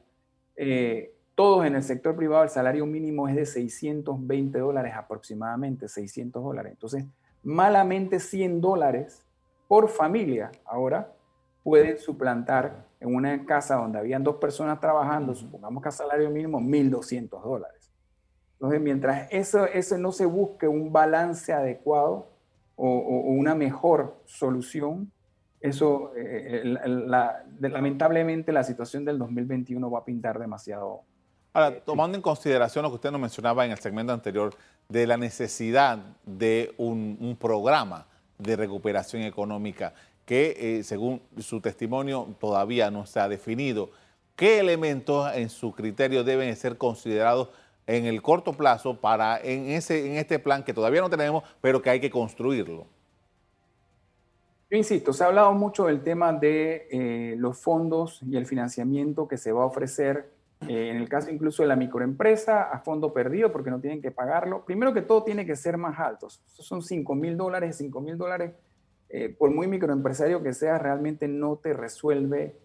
eh, 0.56 1.14
todos 1.34 1.64
en 1.64 1.74
el 1.74 1.82
sector 1.82 2.14
privado 2.14 2.42
el 2.42 2.50
salario 2.50 2.84
mínimo 2.86 3.28
es 3.28 3.34
de 3.34 3.46
620 3.46 4.58
dólares 4.58 4.92
aproximadamente, 4.94 5.88
600 5.88 6.42
dólares. 6.42 6.72
Entonces, 6.72 7.06
malamente 7.42 8.20
100 8.20 8.60
dólares 8.60 9.24
por 9.66 9.88
familia 9.88 10.52
ahora 10.64 11.12
pueden 11.62 11.98
suplantar 11.98 12.86
en 13.00 13.14
una 13.14 13.44
casa 13.46 13.76
donde 13.76 13.98
habían 13.98 14.22
dos 14.22 14.36
personas 14.36 14.80
trabajando, 14.80 15.34
supongamos 15.34 15.82
que 15.82 15.88
a 15.88 15.92
salario 15.92 16.30
mínimo, 16.30 16.60
1.200 16.60 17.42
dólares. 17.42 17.90
Entonces, 18.54 18.80
mientras 18.80 19.28
eso, 19.32 19.66
eso 19.66 19.98
no 19.98 20.12
se 20.12 20.26
busque 20.26 20.68
un 20.68 20.92
balance 20.92 21.52
adecuado 21.52 22.28
o, 22.76 22.88
una 23.32 23.54
mejor 23.54 24.20
solución, 24.24 25.10
eso, 25.62 26.12
eh, 26.16 26.62
lamentablemente, 27.60 28.52
la 28.52 28.64
situación 28.64 29.04
del 29.04 29.18
2021 29.18 29.90
va 29.90 30.00
a 30.00 30.04
pintar 30.04 30.38
demasiado 30.38 31.04
Ahora, 31.54 31.80
tomando 31.84 32.16
en 32.16 32.22
consideración 32.22 32.82
lo 32.82 32.88
que 32.88 32.94
usted 32.94 33.10
nos 33.10 33.20
mencionaba 33.20 33.66
en 33.66 33.72
el 33.72 33.78
segmento 33.78 34.12
anterior 34.12 34.54
de 34.88 35.06
la 35.06 35.18
necesidad 35.18 35.98
de 36.24 36.72
un, 36.78 37.36
programa 37.38 38.06
de 38.38 38.56
recuperación 38.56 39.22
económica 39.22 39.92
que, 40.24 40.78
eh, 40.78 40.82
según 40.82 41.20
su 41.38 41.60
testimonio, 41.60 42.34
todavía 42.40 42.90
no 42.90 43.04
se 43.04 43.20
ha 43.20 43.28
definido, 43.28 43.90
¿qué 44.34 44.60
elementos 44.60 45.30
en 45.34 45.50
su 45.50 45.72
criterio 45.72 46.24
deben 46.24 46.56
ser 46.56 46.78
considerados 46.78 47.50
en 47.86 48.06
el 48.06 48.22
corto 48.22 48.54
plazo 48.54 48.98
para 48.98 49.38
en, 49.38 49.68
ese, 49.70 50.06
en 50.06 50.16
este 50.16 50.38
plan 50.38 50.62
que 50.62 50.72
todavía 50.72 51.02
no 51.02 51.10
tenemos, 51.10 51.44
pero 51.60 51.82
que 51.82 51.90
hay 51.90 52.00
que 52.00 52.10
construirlo? 52.10 52.86
Yo 54.72 54.78
insisto, 54.78 55.12
se 55.12 55.22
ha 55.22 55.26
hablado 55.26 55.52
mucho 55.52 55.84
del 55.84 56.02
tema 56.02 56.32
de 56.32 56.88
eh, 56.90 57.34
los 57.36 57.58
fondos 57.58 58.22
y 58.22 58.38
el 58.38 58.46
financiamiento 58.46 59.28
que 59.28 59.36
se 59.36 59.52
va 59.52 59.64
a 59.64 59.66
ofrecer 59.66 60.30
eh, 60.66 60.88
en 60.88 60.96
el 60.96 61.10
caso 61.10 61.30
incluso 61.30 61.62
de 61.62 61.68
la 61.68 61.76
microempresa, 61.76 62.62
a 62.62 62.78
fondo 62.78 63.12
perdido 63.12 63.52
porque 63.52 63.70
no 63.70 63.82
tienen 63.82 64.00
que 64.00 64.10
pagarlo. 64.10 64.64
Primero 64.64 64.94
que 64.94 65.02
todo, 65.02 65.24
tiene 65.24 65.44
que 65.44 65.56
ser 65.56 65.76
más 65.76 65.98
altos. 66.00 66.40
son 66.46 66.80
5 66.80 67.14
mil 67.14 67.36
dólares, 67.36 67.76
5 67.76 68.00
mil 68.00 68.16
dólares, 68.16 68.54
eh, 69.10 69.28
por 69.28 69.50
muy 69.50 69.66
microempresario 69.66 70.42
que 70.42 70.54
sea, 70.54 70.78
realmente 70.78 71.28
no 71.28 71.56
te 71.56 71.74
resuelve, 71.74 72.56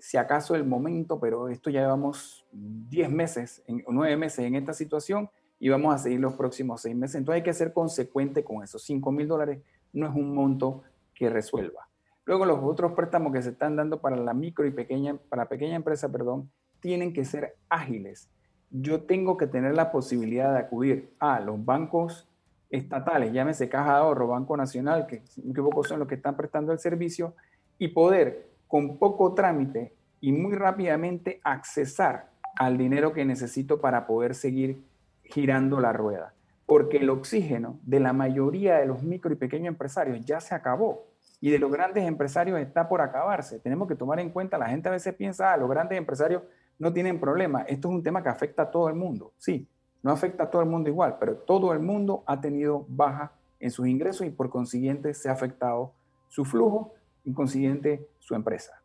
si 0.00 0.18
acaso 0.18 0.54
el 0.54 0.64
momento, 0.64 1.18
pero 1.20 1.48
esto 1.48 1.70
ya 1.70 1.80
llevamos 1.80 2.46
10 2.52 3.10
meses, 3.10 3.62
en, 3.66 3.82
9 3.88 4.18
meses 4.18 4.40
en 4.40 4.56
esta 4.56 4.74
situación 4.74 5.30
y 5.58 5.70
vamos 5.70 5.94
a 5.94 5.98
seguir 5.98 6.20
los 6.20 6.34
próximos 6.34 6.82
6 6.82 6.94
meses. 6.94 7.16
Entonces 7.16 7.40
hay 7.40 7.44
que 7.44 7.54
ser 7.54 7.72
consecuente 7.72 8.44
con 8.44 8.62
eso. 8.62 8.78
5 8.78 9.10
mil 9.10 9.26
dólares 9.26 9.62
no 9.94 10.06
es 10.06 10.14
un 10.14 10.34
monto 10.34 10.82
que 11.14 11.30
resuelva. 11.30 11.88
Luego 12.24 12.46
los 12.46 12.60
otros 12.62 12.92
préstamos 12.92 13.32
que 13.32 13.42
se 13.42 13.50
están 13.50 13.76
dando 13.76 14.00
para 14.00 14.16
la 14.16 14.32
micro 14.32 14.66
y 14.66 14.70
pequeña, 14.70 15.16
para 15.28 15.48
pequeña 15.48 15.76
empresa, 15.76 16.10
perdón, 16.10 16.50
tienen 16.80 17.12
que 17.12 17.24
ser 17.24 17.56
ágiles. 17.68 18.30
Yo 18.70 19.02
tengo 19.02 19.36
que 19.36 19.46
tener 19.46 19.74
la 19.74 19.92
posibilidad 19.92 20.52
de 20.52 20.58
acudir 20.58 21.14
a 21.18 21.40
los 21.40 21.64
bancos 21.64 22.28
estatales, 22.70 23.32
llámese 23.32 23.68
Caja 23.68 23.92
de 23.92 23.98
Ahorro, 23.98 24.28
Banco 24.28 24.56
Nacional, 24.56 25.06
que 25.06 25.22
me 25.42 25.84
son 25.84 25.98
los 25.98 26.08
que 26.08 26.16
están 26.16 26.36
prestando 26.36 26.72
el 26.72 26.78
servicio, 26.78 27.34
y 27.78 27.88
poder 27.88 28.48
con 28.66 28.98
poco 28.98 29.34
trámite 29.34 29.94
y 30.20 30.32
muy 30.32 30.54
rápidamente 30.54 31.40
accesar 31.44 32.30
al 32.56 32.78
dinero 32.78 33.12
que 33.12 33.24
necesito 33.24 33.80
para 33.80 34.06
poder 34.06 34.34
seguir 34.34 34.82
girando 35.22 35.80
la 35.80 35.92
rueda. 35.92 36.34
Porque 36.66 36.98
el 36.98 37.10
oxígeno 37.10 37.78
de 37.82 38.00
la 38.00 38.12
mayoría 38.12 38.76
de 38.76 38.86
los 38.86 39.02
micro 39.02 39.32
y 39.32 39.36
pequeños 39.36 39.68
empresarios 39.68 40.24
ya 40.24 40.40
se 40.40 40.54
acabó 40.54 41.06
y 41.40 41.50
de 41.50 41.58
los 41.58 41.70
grandes 41.70 42.04
empresarios 42.04 42.58
está 42.58 42.88
por 42.88 43.02
acabarse. 43.02 43.58
Tenemos 43.58 43.86
que 43.86 43.94
tomar 43.94 44.18
en 44.18 44.30
cuenta, 44.30 44.56
la 44.56 44.68
gente 44.68 44.88
a 44.88 44.92
veces 44.92 45.14
piensa, 45.14 45.52
ah, 45.52 45.56
los 45.58 45.68
grandes 45.68 45.98
empresarios 45.98 46.42
no 46.78 46.92
tienen 46.92 47.20
problema. 47.20 47.62
Esto 47.62 47.88
es 47.88 47.94
un 47.94 48.02
tema 48.02 48.22
que 48.22 48.30
afecta 48.30 48.62
a 48.62 48.70
todo 48.70 48.88
el 48.88 48.94
mundo. 48.94 49.32
Sí, 49.36 49.68
no 50.02 50.10
afecta 50.10 50.44
a 50.44 50.50
todo 50.50 50.62
el 50.62 50.68
mundo 50.68 50.88
igual, 50.88 51.16
pero 51.20 51.36
todo 51.36 51.72
el 51.72 51.80
mundo 51.80 52.24
ha 52.26 52.40
tenido 52.40 52.86
baja 52.88 53.32
en 53.60 53.70
sus 53.70 53.86
ingresos 53.86 54.26
y 54.26 54.30
por 54.30 54.48
consiguiente 54.48 55.12
se 55.12 55.28
ha 55.28 55.32
afectado 55.32 55.92
su 56.28 56.44
flujo 56.44 56.94
y 57.24 57.32
consiguiente 57.32 58.08
su 58.18 58.34
empresa. 58.34 58.80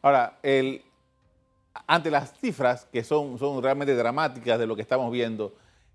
Ahora, 0.00 0.38
el, 0.42 0.82
ante 1.86 2.10
las 2.10 2.38
cifras 2.38 2.86
que 2.86 3.02
son, 3.02 3.38
son 3.38 3.62
realmente 3.62 3.94
dramáticas 3.94 4.58
de 4.58 4.66
lo 4.66 4.76
que 4.76 4.82
estamos 4.82 5.10
viendo, 5.10 5.54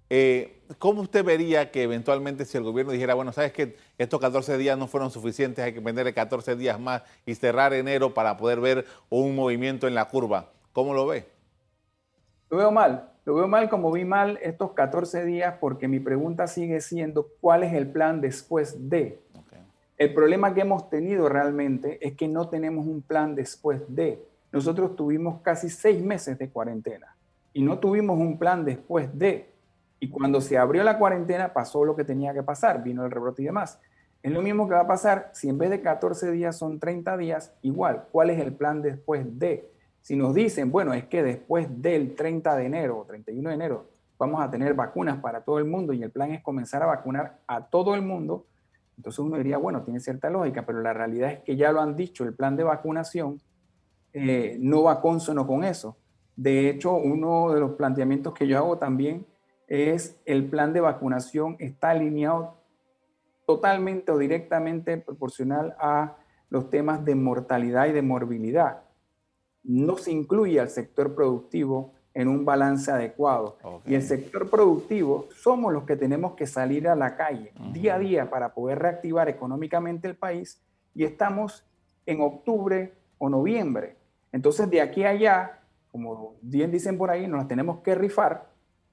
eh, 0.10 0.62
¿cómo 0.78 1.02
usted 1.02 1.24
vería 1.24 1.72
que 1.72 1.84
eventualmente 1.84 2.46
si 2.46 2.58
el 2.58 2.64
gobierno 2.64 2.92
dijera, 2.92 3.14
bueno, 3.14 3.32
sabes 3.32 3.54
que 3.54 3.76
estos 3.98 4.20
14 4.20 4.58
días 4.58 4.78
no 4.78 4.88
fueron 4.88 5.12
suficientes, 5.12 5.64
hay 5.64 5.74
que 5.74 5.80
venderle 5.80 6.14
14 6.14 6.56
días 6.56 6.80
más 6.80 7.04
y 7.26 7.36
cerrar 7.36 7.74
enero 7.74 8.14
para 8.14 8.38
poder 8.38 8.60
ver 8.60 8.86
un 9.10 9.36
movimiento 9.36 9.88
en 9.88 9.96
la 9.96 10.06
curva? 10.06 10.50
¿Cómo 10.74 10.94
lo 10.94 11.08
ve? 11.08 11.26
Lo 12.50 12.58
veo 12.58 12.72
mal. 12.72 13.10
Lo 13.26 13.36
veo 13.36 13.48
mal 13.48 13.70
como 13.70 13.92
vi 13.92 14.06
mal 14.06 14.40
estos 14.42 14.72
14 14.72 15.24
días 15.26 15.56
porque 15.60 15.88
mi 15.88 16.00
pregunta 16.00 16.48
sigue 16.48 16.82
siendo 16.82 17.28
cuál 17.40 17.64
es 17.64 17.74
el 17.74 17.92
plan 17.92 18.22
después 18.22 18.90
de. 18.90 19.20
El 19.98 20.14
problema 20.14 20.54
que 20.54 20.62
hemos 20.62 20.90
tenido 20.90 21.28
realmente 21.28 22.00
es 22.02 22.16
que 22.16 22.28
no 22.28 22.48
tenemos 22.48 22.88
un 22.88 23.02
plan 23.02 23.36
después 23.36 23.82
de. 23.88 24.26
Nosotros 24.52 24.96
tuvimos 24.96 25.42
casi 25.42 25.70
seis 25.70 26.02
meses 26.02 26.40
de 26.40 26.50
cuarentena 26.50 27.16
y 27.54 27.62
no 27.62 27.80
tuvimos 27.80 28.18
un 28.18 28.40
plan 28.40 28.64
después 28.66 29.10
de. 29.18 29.49
Y 30.00 30.10
cuando 30.10 30.42
se 30.42 30.58
abrió 30.58 30.84
la 30.84 30.98
cuarentena 30.98 31.54
pasó 31.54 31.84
lo 31.84 31.96
que 31.96 32.04
tenía 32.04 32.34
que 32.34 32.44
pasar, 32.44 32.84
vino 32.84 33.06
el 33.06 33.12
rebrote 33.12 33.42
y 33.42 33.46
demás. 33.46 33.80
Es 34.22 34.32
lo 34.32 34.42
mismo 34.42 34.68
que 34.68 34.76
va 34.76 34.82
a 34.82 34.88
pasar 34.88 35.30
si 35.34 35.50
en 35.50 35.58
vez 35.58 35.70
de 35.70 35.82
14 35.82 36.32
días 36.32 36.58
son 36.58 36.80
30 36.80 37.18
días, 37.18 37.54
igual, 37.62 38.06
¿cuál 38.12 38.30
es 38.30 38.40
el 38.40 38.54
plan 38.54 38.82
después 38.82 39.26
de? 39.40 39.72
Si 40.02 40.16
nos 40.16 40.34
dicen, 40.34 40.72
bueno, 40.72 40.94
es 40.94 41.06
que 41.06 41.24
después 41.24 41.68
del 41.82 42.16
30 42.16 42.56
de 42.56 42.66
enero 42.66 43.00
o 43.00 43.06
31 43.06 43.50
de 43.50 43.56
enero 43.56 43.90
vamos 44.18 44.42
a 44.42 44.52
tener 44.52 44.74
vacunas 44.74 45.20
para 45.20 45.42
todo 45.42 45.60
el 45.60 45.66
mundo 45.66 45.94
y 45.94 46.04
el 46.04 46.12
plan 46.12 46.32
es 46.32 46.42
comenzar 46.42 46.84
a 46.84 46.88
vacunar 46.88 47.40
a 47.48 47.66
todo 47.66 47.96
el 47.96 48.02
mundo, 48.02 48.46
entonces 48.98 49.20
uno 49.20 49.38
diría, 49.38 49.58
bueno, 49.58 49.84
tiene 49.84 50.02
cierta 50.02 50.30
lógica, 50.30 50.66
pero 50.66 50.82
la 50.82 50.92
realidad 50.92 51.32
es 51.32 51.40
que 51.40 51.56
ya 51.56 51.72
lo 51.72 51.80
han 51.80 51.96
dicho, 51.96 52.26
el 52.26 52.34
plan 52.34 52.58
de 52.58 52.66
vacunación 52.66 53.40
eh, 54.12 54.58
no 54.60 54.84
va 54.84 55.00
consono 55.00 55.48
con 55.48 55.64
eso. 55.64 55.96
De 56.36 56.70
hecho, 56.70 56.96
uno 56.96 57.54
de 57.54 57.62
los 57.62 57.72
planteamientos 57.72 58.34
que 58.34 58.46
yo 58.46 58.58
hago 58.58 58.78
también 58.78 59.26
es 59.70 60.20
el 60.26 60.50
plan 60.50 60.74
de 60.74 60.82
vacunación 60.82 61.56
está 61.60 61.92
alineado 61.92 62.58
totalmente 63.48 64.12
o 64.12 64.18
directamente 64.18 64.98
proporcional 64.98 65.76
a 65.80 66.18
los 66.50 66.70
temas 66.70 67.06
de 67.06 67.16
mortalidad 67.16 67.88
y 67.88 67.94
de 67.94 68.02
morbilidad 68.02 68.84
no 69.64 69.98
se 69.98 70.12
incluye 70.12 70.60
al 70.60 70.70
sector 70.70 71.16
productivo 71.16 71.94
en 72.14 72.28
un 72.28 72.44
balance 72.44 72.92
adecuado. 72.92 73.58
Y 73.86 73.94
el 73.94 74.02
sector 74.02 74.50
productivo 74.50 75.28
somos 75.36 75.72
los 75.72 75.84
que 75.84 75.96
tenemos 75.96 76.34
que 76.34 76.48
salir 76.48 76.88
a 76.88 76.96
la 76.96 77.16
calle 77.16 77.54
día 77.72 77.96
a 77.96 78.00
día 78.00 78.30
para 78.30 78.54
poder 78.54 78.80
reactivar 78.80 79.30
económicamente 79.30 80.08
el 80.08 80.16
país 80.16 80.62
y 80.96 81.04
estamos 81.04 81.66
en 82.06 82.22
octubre 82.22 82.94
o 83.20 83.30
noviembre. 83.30 83.98
Entonces 84.32 84.70
de 84.70 84.82
aquí 84.82 85.04
a 85.04 85.10
allá, 85.10 85.60
como 85.92 86.36
bien 86.42 86.72
dicen 86.72 86.98
por 86.98 87.12
ahí, 87.12 87.28
nos 87.28 87.48
tenemos 87.48 87.82
que 87.82 87.96
rifar 87.96 88.50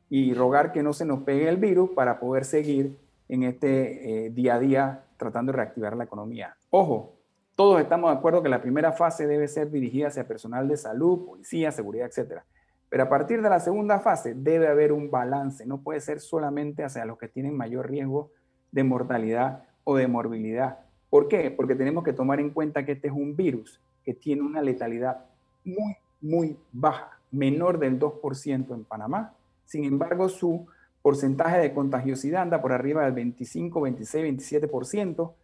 y 0.09 0.35
rogar 0.35 0.73
que 0.73 0.83
no 0.83 0.93
se 0.93 1.05
nos 1.05 1.23
pegue 1.23 1.49
el 1.49 1.57
virus 1.57 1.91
para 1.91 2.21
poder 2.21 2.45
seguir 2.45 2.97
en 3.29 3.43
este 3.43 4.27
eh, 4.27 4.31
día 4.31 4.55
a 4.55 4.59
día 4.59 5.05
tratando 5.17 5.53
de 5.53 5.57
reactivar 5.57 5.97
la 5.97 6.05
economía. 6.05 6.57
Ojo, 6.71 7.15
todos 7.55 7.81
estamos 7.81 8.11
de 8.11 8.19
acuerdo 8.19 8.43
que 8.43 8.49
la 8.49 8.61
primera 8.61 8.93
fase 8.93 9.27
debe 9.27 9.49
ser 9.49 9.71
dirigida 9.71 10.09
hacia 10.09 10.29
personal 10.29 10.69
de 10.69 10.77
salud, 10.77 11.27
policía, 11.27 11.73
seguridad, 11.73 12.07
etc. 12.07 12.43
Pero 12.89 13.05
a 13.05 13.09
partir 13.09 13.43
de 13.43 13.49
la 13.49 13.61
segunda 13.61 13.99
fase 13.99 14.35
debe 14.35 14.69
haber 14.69 14.93
un 14.93 15.11
balance, 15.11 15.67
no 15.67 15.79
puede 15.79 16.01
ser 16.01 16.21
solamente 16.21 16.85
hacia 16.85 17.05
los 17.05 17.19
que 17.19 17.29
tienen 17.29 17.57
mayor 17.57 17.91
riesgo 17.91 18.31
de 18.73 18.85
mortalidad 18.85 19.65
o 19.85 19.97
de 19.97 20.07
morbilidad. 20.07 20.81
¿Por 21.09 21.29
qué? 21.29 21.51
Porque 21.51 21.75
tenemos 21.75 22.05
que 22.05 22.13
tomar 22.13 22.41
en 22.41 22.51
cuenta 22.51 22.85
que 22.85 22.93
este 22.93 23.09
es 23.09 23.15
un 23.15 23.35
virus 23.37 23.81
que 24.05 24.15
tiene 24.15 24.43
una 24.43 24.61
letalidad 24.61 25.25
muy, 25.65 25.97
muy 26.21 26.57
baja, 26.73 27.19
menor 27.31 27.79
del 27.79 27.99
2% 27.99 28.75
en 28.75 28.85
Panamá. 28.85 29.35
Sin 29.67 29.85
embargo, 29.85 30.29
su 30.29 30.67
porcentaje 31.03 31.59
de 31.59 31.75
contagiosidad 31.75 32.43
anda 32.43 32.63
por 32.63 32.73
arriba 32.73 33.05
del 33.05 33.13
25, 33.13 33.81
26, 33.81 34.25
27% 34.63 35.35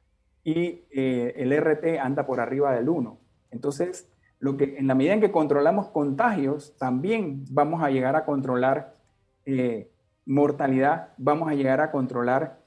y 0.44 0.84
eh, 0.90 1.34
el 1.36 1.52
RT 1.52 2.00
anda 2.00 2.26
por 2.26 2.40
arriba 2.40 2.72
del 2.72 2.88
1. 2.88 3.18
Entonces, 3.50 4.08
lo 4.38 4.56
que, 4.56 4.76
en 4.78 4.86
la 4.86 4.94
medida 4.94 5.14
en 5.14 5.20
que 5.20 5.30
controlamos 5.30 5.88
contagios, 5.90 6.76
también 6.78 7.44
vamos 7.50 7.82
a 7.82 7.90
llegar 7.90 8.16
a 8.16 8.24
controlar 8.24 8.96
eh, 9.44 9.90
mortalidad, 10.24 11.10
vamos 11.18 11.48
a 11.48 11.54
llegar 11.54 11.80
a 11.80 11.90
controlar 11.90 12.60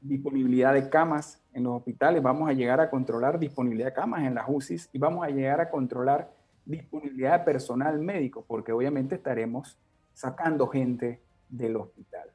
disponibilidad 0.00 0.72
de 0.74 0.88
camas 0.88 1.42
en 1.52 1.64
los 1.64 1.76
hospitales, 1.76 2.22
vamos 2.22 2.48
a 2.48 2.52
llegar 2.52 2.80
a 2.80 2.90
controlar 2.90 3.38
disponibilidad 3.38 3.88
de 3.88 3.94
camas 3.94 4.24
en 4.24 4.34
las 4.34 4.44
UCIs 4.48 4.88
y 4.92 4.98
vamos 4.98 5.24
a 5.24 5.30
llegar 5.30 5.60
a 5.60 5.70
controlar 5.70 6.32
disponibilidad 6.64 7.38
de 7.38 7.44
personal 7.44 7.98
médico, 7.98 8.44
porque 8.46 8.72
obviamente 8.72 9.16
estaremos 9.16 9.78
sacando 10.20 10.66
gente 10.66 11.18
del 11.48 11.76
hospital. 11.76 12.28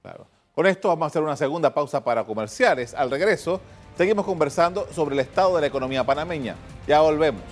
Claro. 0.00 0.26
Con 0.54 0.66
esto 0.66 0.88
vamos 0.88 1.04
a 1.04 1.06
hacer 1.08 1.22
una 1.22 1.36
segunda 1.36 1.74
pausa 1.74 2.02
para 2.02 2.24
comerciales. 2.24 2.94
Al 2.94 3.10
regreso, 3.10 3.60
seguimos 3.96 4.24
conversando 4.24 4.86
sobre 4.92 5.14
el 5.14 5.20
estado 5.20 5.54
de 5.54 5.60
la 5.60 5.66
economía 5.66 6.04
panameña. 6.04 6.56
Ya 6.86 7.00
volvemos. 7.00 7.42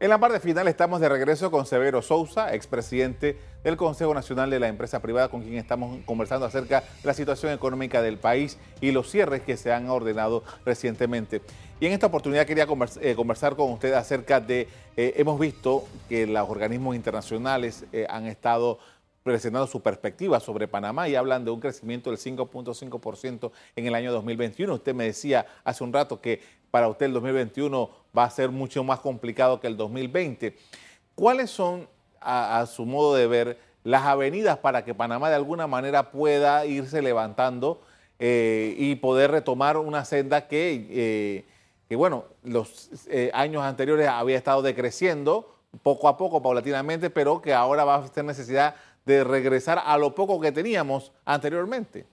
En 0.00 0.10
la 0.10 0.18
parte 0.18 0.38
final 0.38 0.68
estamos 0.68 1.00
de 1.00 1.08
regreso 1.08 1.50
con 1.50 1.66
Severo 1.66 2.02
Sousa, 2.02 2.54
expresidente 2.54 3.36
del 3.64 3.76
Consejo 3.76 4.14
Nacional 4.14 4.48
de 4.48 4.60
la 4.60 4.68
Empresa 4.68 5.02
Privada, 5.02 5.28
con 5.28 5.42
quien 5.42 5.56
estamos 5.56 5.98
conversando 6.06 6.46
acerca 6.46 6.82
de 6.82 6.86
la 7.02 7.14
situación 7.14 7.52
económica 7.52 8.00
del 8.00 8.16
país 8.16 8.58
y 8.80 8.92
los 8.92 9.10
cierres 9.10 9.42
que 9.42 9.56
se 9.56 9.72
han 9.72 9.90
ordenado 9.90 10.44
recientemente. 10.64 11.42
Y 11.80 11.86
en 11.86 11.94
esta 11.94 12.06
oportunidad 12.06 12.46
quería 12.46 12.68
eh, 13.00 13.14
conversar 13.16 13.56
con 13.56 13.72
usted 13.72 13.92
acerca 13.92 14.40
de, 14.40 14.68
eh, 14.96 15.14
hemos 15.16 15.40
visto 15.40 15.84
que 16.08 16.28
los 16.28 16.48
organismos 16.48 16.94
internacionales 16.94 17.84
eh, 17.92 18.06
han 18.08 18.26
estado 18.26 18.78
presentando 19.24 19.66
su 19.66 19.82
perspectiva 19.82 20.38
sobre 20.38 20.68
Panamá 20.68 21.08
y 21.08 21.16
hablan 21.16 21.44
de 21.44 21.50
un 21.50 21.58
crecimiento 21.58 22.10
del 22.10 22.20
5.5% 22.20 23.50
en 23.74 23.86
el 23.88 23.96
año 23.96 24.12
2021. 24.12 24.74
Usted 24.74 24.94
me 24.94 25.06
decía 25.06 25.44
hace 25.64 25.82
un 25.82 25.92
rato 25.92 26.20
que 26.20 26.40
para 26.70 26.88
usted 26.88 27.06
el 27.06 27.14
2021 27.14 27.90
va 28.16 28.24
a 28.24 28.30
ser 28.30 28.50
mucho 28.50 28.84
más 28.84 29.00
complicado 29.00 29.60
que 29.60 29.66
el 29.66 29.76
2020. 29.76 30.56
¿Cuáles 31.14 31.50
son, 31.50 31.88
a, 32.20 32.64
su 32.66 32.86
modo 32.86 33.14
de 33.14 33.26
ver, 33.26 33.58
las 33.84 34.04
avenidas 34.04 34.58
para 34.58 34.84
que 34.84 34.94
Panamá 34.94 35.28
de 35.28 35.36
alguna 35.36 35.66
manera 35.66 36.10
pueda 36.10 36.66
irse 36.66 37.02
levantando 37.02 37.80
eh, 38.18 38.74
y 38.76 38.96
poder 38.96 39.30
retomar 39.30 39.76
una 39.76 40.04
senda 40.04 40.48
que, 40.48 41.44
eh, 41.90 41.96
bueno, 41.96 42.24
los 42.42 42.90
eh, 43.08 43.30
años 43.32 43.62
anteriores 43.62 44.08
había 44.08 44.36
estado 44.36 44.62
decreciendo 44.62 45.54
poco 45.82 46.08
a 46.08 46.16
poco, 46.16 46.42
paulatinamente, 46.42 47.10
pero 47.10 47.40
que 47.40 47.54
ahora 47.54 47.84
va 47.84 47.96
a 47.96 48.08
tener 48.08 48.26
necesidad 48.26 48.74
de 49.08 49.24
regresar 49.24 49.80
a 49.84 49.96
lo 49.96 50.14
poco 50.14 50.38
que 50.38 50.52
teníamos 50.52 51.12
anteriormente? 51.24 52.06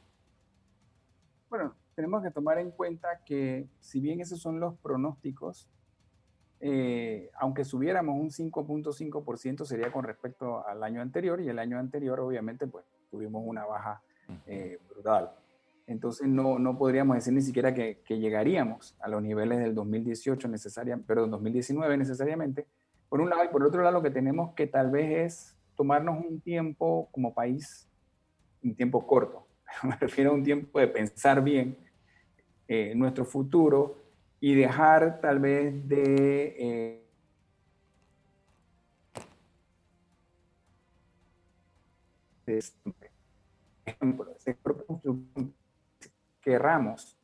Bueno, 1.49 1.75
tenemos 1.93 2.23
que 2.23 2.31
tomar 2.31 2.57
en 2.57 2.71
cuenta 2.71 3.21
que 3.25 3.67
si 3.81 3.99
bien 3.99 4.21
esos 4.21 4.39
son 4.39 4.61
los 4.61 4.75
pronósticos, 4.77 5.67
eh, 6.59 7.29
aunque 7.39 7.65
subiéramos 7.65 8.15
un 8.15 8.29
5.5% 8.29 9.65
sería 9.65 9.91
con 9.91 10.03
respecto 10.03 10.65
al 10.65 10.83
año 10.83 11.01
anterior 11.01 11.41
y 11.41 11.49
el 11.49 11.59
año 11.59 11.77
anterior 11.77 12.19
obviamente 12.19 12.65
pues 12.67 12.85
tuvimos 13.11 13.43
una 13.45 13.65
baja 13.65 14.01
eh, 14.47 14.79
brutal. 14.89 15.31
Entonces 15.87 16.27
no, 16.27 16.57
no, 16.57 16.77
podríamos 16.77 17.15
decir 17.15 17.33
ni 17.33 17.41
siquiera 17.41 17.73
que, 17.73 18.01
que, 18.03 18.17
llegaríamos 18.17 18.95
a 18.99 19.07
los 19.07 19.21
niveles 19.21 19.59
del 19.59 19.75
2018 19.75 20.47
necesariamente, 20.47 21.07
perdón, 21.07 21.29
2019 21.31 21.97
necesariamente. 21.97 22.65
Por 23.09 23.21
un 23.21 23.29
lado 23.29 23.43
y 23.43 23.49
por 23.49 23.63
otro 23.63 23.83
lado 23.83 23.93
lo 23.93 24.01
que 24.01 24.09
tenemos 24.09 24.53
que 24.55 24.65
tal 24.65 24.89
vez 24.89 25.11
es 25.11 25.57
tomarnos 25.75 26.25
un 26.25 26.41
tiempo 26.41 27.09
como 27.11 27.33
país, 27.33 27.87
un 28.63 28.75
tiempo 28.75 29.05
corto. 29.05 29.47
Me 29.83 29.95
refiero 29.97 30.31
a 30.31 30.33
un 30.33 30.43
tiempo 30.43 30.79
de 30.79 30.87
pensar 30.87 31.43
bien 31.43 31.77
eh, 32.67 32.93
nuestro 32.95 33.25
futuro 33.25 34.04
y 34.39 34.55
dejar 34.55 35.19
tal 35.21 35.39
vez 35.39 35.87
de... 35.87 36.55
Eh, 36.59 37.01
ejemplo, 43.85 44.35
sector 44.37 44.85
querramos 46.41 47.17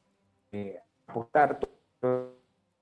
eh, 0.52 0.80
apostar 1.06 1.60
en 2.02 2.32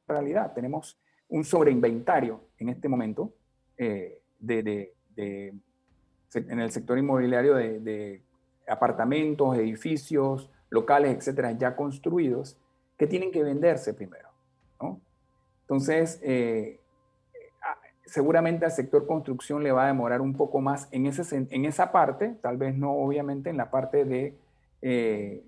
realidad. 0.07 0.53
Tenemos 0.53 0.97
un 1.27 1.43
sobreinventario 1.43 2.45
en 2.57 2.69
este 2.69 2.87
momento 2.87 3.33
eh, 3.77 4.21
de, 4.39 4.93
en 5.17 6.59
el 6.59 6.71
sector 6.71 6.97
inmobiliario 6.97 7.55
de, 7.55 8.23
apartamentos, 8.67 9.57
edificios, 9.57 10.49
locales, 10.69 11.17
etcétera, 11.17 11.53
ya 11.53 11.75
construidos, 11.75 12.57
que 12.99 13.07
tienen 13.07 13.31
que 13.31 13.41
venderse 13.41 13.93
primero. 13.95 14.29
¿no? 14.79 14.99
Entonces, 15.61 16.19
eh, 16.21 16.79
seguramente 18.05 18.65
al 18.65 18.71
sector 18.71 19.07
construcción 19.07 19.63
le 19.63 19.71
va 19.71 19.85
a 19.85 19.87
demorar 19.87 20.19
un 20.19 20.33
poco 20.33 20.59
más 20.59 20.89
en, 20.91 21.05
ese, 21.05 21.47
en 21.49 21.65
esa 21.65 21.91
parte, 21.91 22.35
tal 22.41 22.57
vez 22.57 22.75
no 22.75 22.91
obviamente 22.91 23.49
en 23.49 23.57
la 23.57 23.71
parte 23.71 24.03
de 24.03 24.35
eh, 24.81 25.43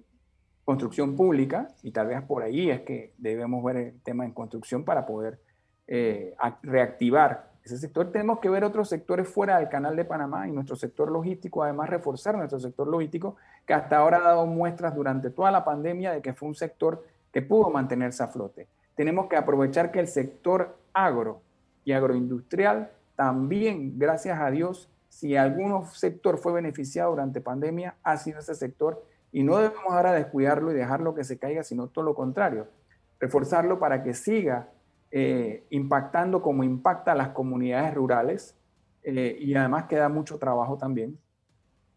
construcción 0.63 1.17
pública, 1.17 1.67
y 1.83 1.91
tal 1.91 2.07
vez 2.07 2.21
por 2.23 2.41
ahí 2.41 2.69
es 2.69 2.81
que 2.81 3.13
debemos 3.17 3.63
ver 3.63 3.75
el 3.75 4.01
tema 4.01 4.23
en 4.23 4.31
construcción 4.31 4.85
para 4.85 5.05
poder 5.05 5.39
eh, 5.87 6.33
reactivar 6.63 7.51
ese 7.63 7.77
sector. 7.77 8.11
Tenemos 8.11 8.39
que 8.39 8.49
ver 8.49 8.63
otros 8.63 8.87
sectores 8.87 9.27
fuera 9.27 9.59
del 9.59 9.67
canal 9.67 9.95
de 9.95 10.05
Panamá 10.05 10.47
y 10.47 10.51
nuestro 10.51 10.75
sector 10.77 11.11
logístico, 11.11 11.63
además 11.63 11.89
reforzar 11.89 12.37
nuestro 12.37 12.59
sector 12.59 12.87
logístico, 12.87 13.35
que 13.65 13.73
hasta 13.73 13.97
ahora 13.97 14.17
ha 14.19 14.21
dado 14.21 14.45
muestras 14.45 14.95
durante 14.95 15.29
toda 15.29 15.51
la 15.51 15.65
pandemia 15.65 16.13
de 16.13 16.21
que 16.21 16.33
fue 16.33 16.47
un 16.47 16.55
sector 16.55 17.03
que 17.31 17.41
pudo 17.41 17.69
mantenerse 17.69 18.23
a 18.23 18.27
flote. 18.27 18.67
Tenemos 18.95 19.27
que 19.27 19.37
aprovechar 19.37 19.91
que 19.91 19.99
el 19.99 20.07
sector 20.07 20.77
agro 20.93 21.41
y 21.85 21.93
agroindustrial 21.93 22.91
también, 23.15 23.97
gracias 23.97 24.39
a 24.39 24.51
Dios, 24.51 24.89
si 25.09 25.35
algún 25.35 25.85
sector 25.87 26.37
fue 26.37 26.53
beneficiado 26.53 27.11
durante 27.11 27.41
pandemia, 27.41 27.95
ha 28.03 28.17
sido 28.17 28.39
ese 28.39 28.55
sector 28.55 29.05
y 29.31 29.43
no 29.43 29.57
debemos 29.57 29.91
ahora 29.91 30.13
descuidarlo 30.13 30.71
y 30.71 30.75
dejarlo 30.75 31.13
que 31.13 31.23
se 31.23 31.37
caiga, 31.37 31.63
sino 31.63 31.87
todo 31.87 32.05
lo 32.05 32.15
contrario, 32.15 32.67
reforzarlo 33.19 33.79
para 33.79 34.03
que 34.03 34.13
siga 34.13 34.69
eh, 35.11 35.65
impactando 35.69 36.41
como 36.41 36.63
impacta 36.63 37.11
a 37.11 37.15
las 37.15 37.29
comunidades 37.29 37.93
rurales 37.93 38.55
eh, 39.03 39.37
y 39.39 39.53
además 39.55 39.85
queda 39.85 40.09
mucho 40.09 40.37
trabajo 40.39 40.77
también. 40.77 41.17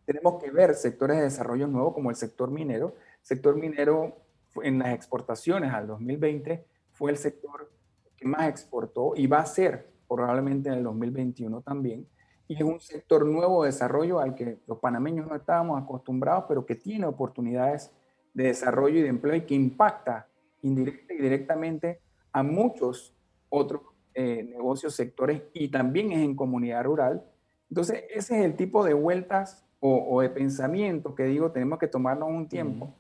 Tenemos 0.05 0.42
que 0.42 0.51
ver 0.51 0.75
sectores 0.75 1.16
de 1.16 1.23
desarrollo 1.23 1.66
nuevos 1.66 1.94
como 1.94 2.11
el 2.11 2.16
sector 2.16 2.51
minero. 2.51 2.94
El 3.20 3.27
sector 3.27 3.57
minero 3.57 4.16
en 4.62 4.79
las 4.79 4.95
exportaciones 4.95 5.73
al 5.73 5.87
2020 5.87 6.64
fue 6.93 7.11
el 7.11 7.17
sector 7.17 7.71
que 8.17 8.27
más 8.27 8.49
exportó 8.49 9.14
y 9.17 9.27
va 9.27 9.38
a 9.38 9.47
ser 9.47 9.93
probablemente 10.09 10.69
en 10.69 10.77
el 10.77 10.85
2021 10.85 11.62
también. 11.62 12.07
Y 12.47 12.57
es 12.57 12.62
un 12.62 12.81
sector 12.81 13.25
nuevo 13.27 13.62
de 13.62 13.71
desarrollo 13.71 14.21
al 14.21 14.35
que 14.35 14.59
los 14.67 14.79
panameños 14.79 15.27
no 15.27 15.35
estábamos 15.35 15.83
acostumbrados, 15.83 16.45
pero 16.47 16.67
que 16.67 16.75
tiene 16.75 17.07
oportunidades 17.07 17.90
de 18.35 18.45
desarrollo 18.45 18.99
y 18.99 19.03
de 19.03 19.09
empleo 19.09 19.35
y 19.35 19.43
que 19.43 19.55
impacta 19.55 20.29
indirecta 20.62 21.14
y 21.14 21.19
directamente 21.19 22.01
a 22.33 22.43
muchos 22.43 23.14
otros 23.49 23.83
eh, 24.14 24.43
negocios, 24.45 24.95
sectores 24.95 25.43
y 25.53 25.69
también 25.69 26.12
es 26.12 26.21
en 26.21 26.35
comunidad 26.35 26.85
rural. 26.85 27.25
Entonces, 27.71 28.05
ese 28.11 28.38
es 28.38 28.45
el 28.45 28.57
tipo 28.57 28.85
de 28.85 28.95
vueltas 28.95 29.64
o, 29.87 30.23
de 30.23 30.31
pensamiento 30.31 31.14
que 31.14 31.25
digo, 31.25 31.51
tenemos 31.53 31.79
que 31.79 31.88
tomarnos 31.88 32.31
un 32.31 32.49
tiempo, 32.49 32.95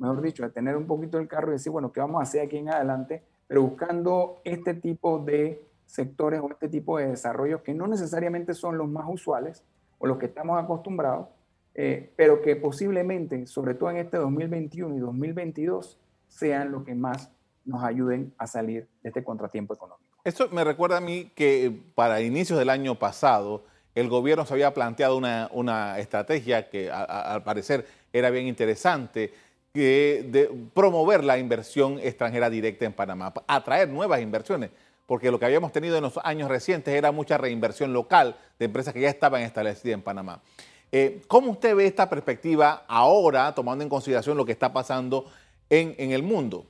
mejor 0.00 0.22
dicho, 0.22 0.42
de 0.42 0.50
tener 0.50 0.76
un 0.76 0.86
poquito 0.86 1.18
el 1.18 1.28
carro 1.28 1.50
y 1.50 1.52
decir, 1.52 1.70
bueno, 1.70 1.92
¿qué 1.92 2.00
vamos 2.00 2.20
a 2.20 2.22
hacer 2.22 2.40
aquí 2.42 2.56
en 2.56 2.70
adelante? 2.70 3.22
Pero 3.46 3.62
buscando 3.62 4.40
este 4.44 4.74
tipo 4.74 5.18
de 5.18 5.62
sectores 5.84 6.40
o 6.40 6.50
este 6.50 6.68
tipo 6.68 6.98
de 6.98 7.08
desarrollos 7.08 7.60
que 7.62 7.74
no 7.74 7.86
necesariamente 7.86 8.54
son 8.54 8.78
los 8.78 8.88
más 8.88 9.04
usuales 9.08 9.62
o 9.98 10.06
los 10.06 10.18
que 10.18 10.26
estamos 10.26 10.62
acostumbrados, 10.62 11.28
eh, 11.74 12.12
pero 12.16 12.40
que 12.40 12.56
posiblemente, 12.56 13.46
sobre 13.46 13.74
todo 13.74 13.90
en 13.90 13.98
este 13.98 14.16
2021 14.16 14.96
y 14.96 14.98
2022, 15.00 15.98
sean 16.28 16.72
los 16.72 16.84
que 16.84 16.94
más 16.94 17.30
nos 17.64 17.84
ayuden 17.84 18.32
a 18.38 18.46
salir 18.46 18.88
de 19.02 19.10
este 19.10 19.22
contratiempo 19.22 19.74
económico. 19.74 20.08
Esto 20.24 20.48
me 20.50 20.64
recuerda 20.64 20.96
a 20.96 21.00
mí 21.00 21.30
que 21.34 21.72
para 21.94 22.20
inicios 22.20 22.58
del 22.58 22.70
año 22.70 22.98
pasado 22.98 23.64
el 23.94 24.08
gobierno 24.08 24.46
se 24.46 24.54
había 24.54 24.72
planteado 24.72 25.16
una, 25.16 25.98
estrategia 25.98 26.70
que 26.70 26.90
al 26.90 27.42
parecer 27.42 27.86
era 28.12 28.30
bien 28.30 28.46
interesante, 28.46 29.32
que 29.72 30.26
de 30.28 30.50
promover 30.74 31.22
la 31.22 31.38
inversión 31.38 31.98
extranjera 32.00 32.50
directa 32.50 32.84
en 32.84 32.92
Panamá, 32.92 33.32
atraer 33.46 33.88
nuevas 33.88 34.20
inversiones, 34.20 34.70
porque 35.06 35.30
lo 35.30 35.38
que 35.38 35.46
habíamos 35.46 35.72
tenido 35.72 35.96
en 35.96 36.02
los 36.02 36.18
años 36.24 36.48
recientes 36.48 36.94
era 36.94 37.12
mucha 37.12 37.38
reinversión 37.38 37.92
local 37.92 38.36
de 38.58 38.66
empresas 38.66 38.94
que 38.94 39.00
ya 39.00 39.08
estaban 39.08 39.42
establecidas 39.42 39.94
en 39.94 40.02
Panamá. 40.02 40.40
Eh, 40.92 41.22
¿Cómo 41.28 41.52
usted 41.52 41.76
ve 41.76 41.86
esta 41.86 42.10
perspectiva 42.10 42.84
ahora, 42.88 43.54
tomando 43.54 43.84
en 43.84 43.90
consideración 43.90 44.36
lo 44.36 44.44
que 44.44 44.52
está 44.52 44.72
pasando 44.72 45.26
en, 45.68 45.94
el 46.10 46.22
mundo? 46.22 46.66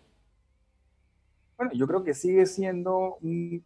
Bueno, 1.57 1.73
yo 1.75 1.87
creo 1.87 2.05
que 2.05 2.13
sigue 2.13 2.45
siendo 2.45 3.17
un, 3.23 3.65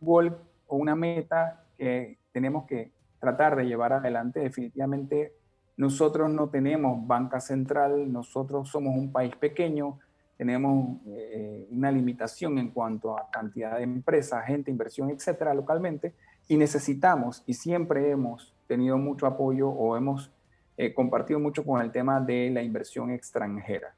gol 0.00 0.36
o 0.66 0.76
una 0.76 0.94
meta 0.94 1.64
que 1.78 2.18
tenemos 2.32 2.66
que 2.66 2.92
tratar 3.18 3.56
de 3.56 3.64
llevar 3.64 3.94
adelante. 3.94 4.40
Definitivamente 4.40 5.32
nosotros 5.76 6.30
no 6.30 6.48
tenemos 6.48 7.06
banca 7.06 7.40
central, 7.40 8.10
nosotros 8.10 8.68
somos 8.68 8.96
un 8.96 9.12
país 9.12 9.36
pequeño, 9.36 9.98
tenemos 10.36 10.98
eh, 11.06 11.66
una 11.70 11.90
limitación 11.90 12.58
en 12.58 12.70
cuanto 12.70 13.16
a 13.16 13.30
cantidad 13.30 13.76
de 13.76 13.82
empresas, 13.82 14.46
gente, 14.46 14.70
inversión, 14.70 15.10
etcétera, 15.10 15.54
localmente, 15.54 16.14
y 16.48 16.56
necesitamos, 16.56 17.42
y 17.46 17.54
siempre 17.54 18.10
hemos 18.10 18.54
tenido 18.66 18.96
mucho 18.98 19.26
apoyo 19.26 19.68
o 19.68 19.96
hemos 19.96 20.30
eh, 20.76 20.94
compartido 20.94 21.40
mucho 21.40 21.64
con 21.64 21.80
el 21.80 21.90
tema 21.90 22.20
de 22.20 22.50
la 22.50 22.62
inversión 22.62 23.10
extranjera. 23.10 23.94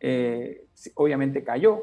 Eh, 0.00 0.64
obviamente 0.94 1.44
cayó 1.44 1.82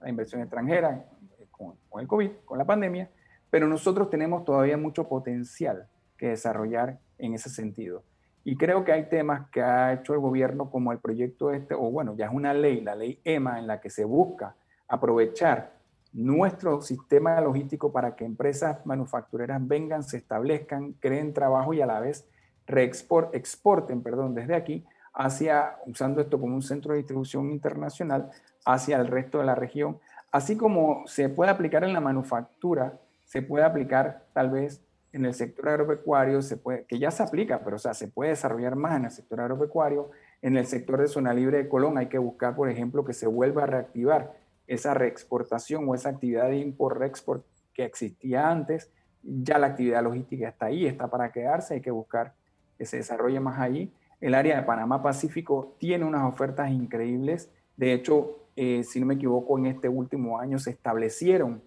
la 0.00 0.08
inversión 0.08 0.40
extranjera 0.40 1.04
con, 1.50 1.74
con 1.88 2.00
el 2.00 2.06
COVID, 2.06 2.30
con 2.44 2.58
la 2.58 2.64
pandemia, 2.64 3.10
pero 3.50 3.66
nosotros 3.66 4.10
tenemos 4.10 4.44
todavía 4.44 4.76
mucho 4.76 5.08
potencial 5.08 5.88
que 6.16 6.28
desarrollar 6.28 6.98
en 7.18 7.34
ese 7.34 7.48
sentido. 7.48 8.02
Y 8.48 8.56
creo 8.56 8.84
que 8.84 8.92
hay 8.92 9.08
temas 9.08 9.50
que 9.50 9.60
ha 9.60 9.92
hecho 9.92 10.14
el 10.14 10.20
gobierno 10.20 10.70
como 10.70 10.92
el 10.92 10.98
proyecto 10.98 11.50
este, 11.50 11.74
o 11.74 11.90
bueno, 11.90 12.14
ya 12.16 12.26
es 12.26 12.32
una 12.32 12.54
ley, 12.54 12.80
la 12.80 12.94
ley 12.94 13.20
EMA, 13.24 13.58
en 13.58 13.66
la 13.66 13.80
que 13.80 13.90
se 13.90 14.04
busca 14.04 14.54
aprovechar 14.86 15.72
nuestro 16.12 16.80
sistema 16.80 17.40
logístico 17.40 17.90
para 17.90 18.14
que 18.14 18.24
empresas 18.24 18.86
manufactureras 18.86 19.66
vengan, 19.66 20.04
se 20.04 20.18
establezcan, 20.18 20.92
creen 21.00 21.34
trabajo 21.34 21.74
y 21.74 21.80
a 21.80 21.86
la 21.86 21.98
vez 21.98 22.28
reexport, 22.68 23.34
exporten, 23.34 24.00
perdón, 24.00 24.36
desde 24.36 24.54
aquí 24.54 24.86
hacia, 25.12 25.78
usando 25.84 26.20
esto 26.20 26.38
como 26.38 26.54
un 26.54 26.62
centro 26.62 26.92
de 26.92 26.98
distribución 26.98 27.50
internacional, 27.50 28.30
hacia 28.64 28.96
el 28.98 29.08
resto 29.08 29.38
de 29.38 29.44
la 29.46 29.56
región. 29.56 29.98
Así 30.30 30.56
como 30.56 31.04
se 31.08 31.28
puede 31.28 31.50
aplicar 31.50 31.82
en 31.82 31.92
la 31.92 32.00
manufactura, 32.00 32.96
se 33.24 33.42
puede 33.42 33.64
aplicar 33.64 34.24
tal 34.32 34.50
vez 34.50 34.85
en 35.12 35.24
el 35.24 35.34
sector 35.34 35.68
agropecuario, 35.68 36.42
se 36.42 36.56
puede, 36.56 36.84
que 36.84 36.98
ya 36.98 37.10
se 37.10 37.22
aplica, 37.22 37.62
pero 37.64 37.76
o 37.76 37.78
sea, 37.78 37.94
se 37.94 38.08
puede 38.08 38.30
desarrollar 38.30 38.76
más 38.76 38.96
en 38.96 39.06
el 39.06 39.10
sector 39.10 39.40
agropecuario. 39.40 40.10
En 40.42 40.56
el 40.56 40.66
sector 40.66 41.00
de 41.00 41.08
zona 41.08 41.32
libre 41.32 41.58
de 41.58 41.68
Colón 41.68 41.96
hay 41.96 42.06
que 42.06 42.18
buscar, 42.18 42.54
por 42.54 42.68
ejemplo, 42.68 43.04
que 43.04 43.14
se 43.14 43.26
vuelva 43.26 43.62
a 43.62 43.66
reactivar 43.66 44.34
esa 44.66 44.94
reexportación 44.94 45.88
o 45.88 45.94
esa 45.94 46.10
actividad 46.10 46.48
de 46.48 46.58
import-export 46.58 47.44
que 47.72 47.84
existía 47.84 48.50
antes. 48.50 48.90
Ya 49.22 49.58
la 49.58 49.68
actividad 49.68 50.02
logística 50.02 50.48
está 50.48 50.66
ahí, 50.66 50.86
está 50.86 51.08
para 51.08 51.32
quedarse, 51.32 51.74
hay 51.74 51.80
que 51.80 51.90
buscar 51.90 52.34
que 52.76 52.84
se 52.84 52.98
desarrolle 52.98 53.40
más 53.40 53.58
allí. 53.58 53.92
El 54.20 54.34
área 54.34 54.56
de 54.56 54.62
Panamá 54.62 55.02
Pacífico 55.02 55.76
tiene 55.78 56.04
unas 56.04 56.24
ofertas 56.24 56.70
increíbles. 56.70 57.50
De 57.76 57.92
hecho, 57.92 58.46
eh, 58.56 58.82
si 58.82 59.00
no 59.00 59.06
me 59.06 59.14
equivoco, 59.14 59.58
en 59.58 59.66
este 59.66 59.88
último 59.88 60.38
año 60.38 60.58
se 60.58 60.70
establecieron 60.70 61.62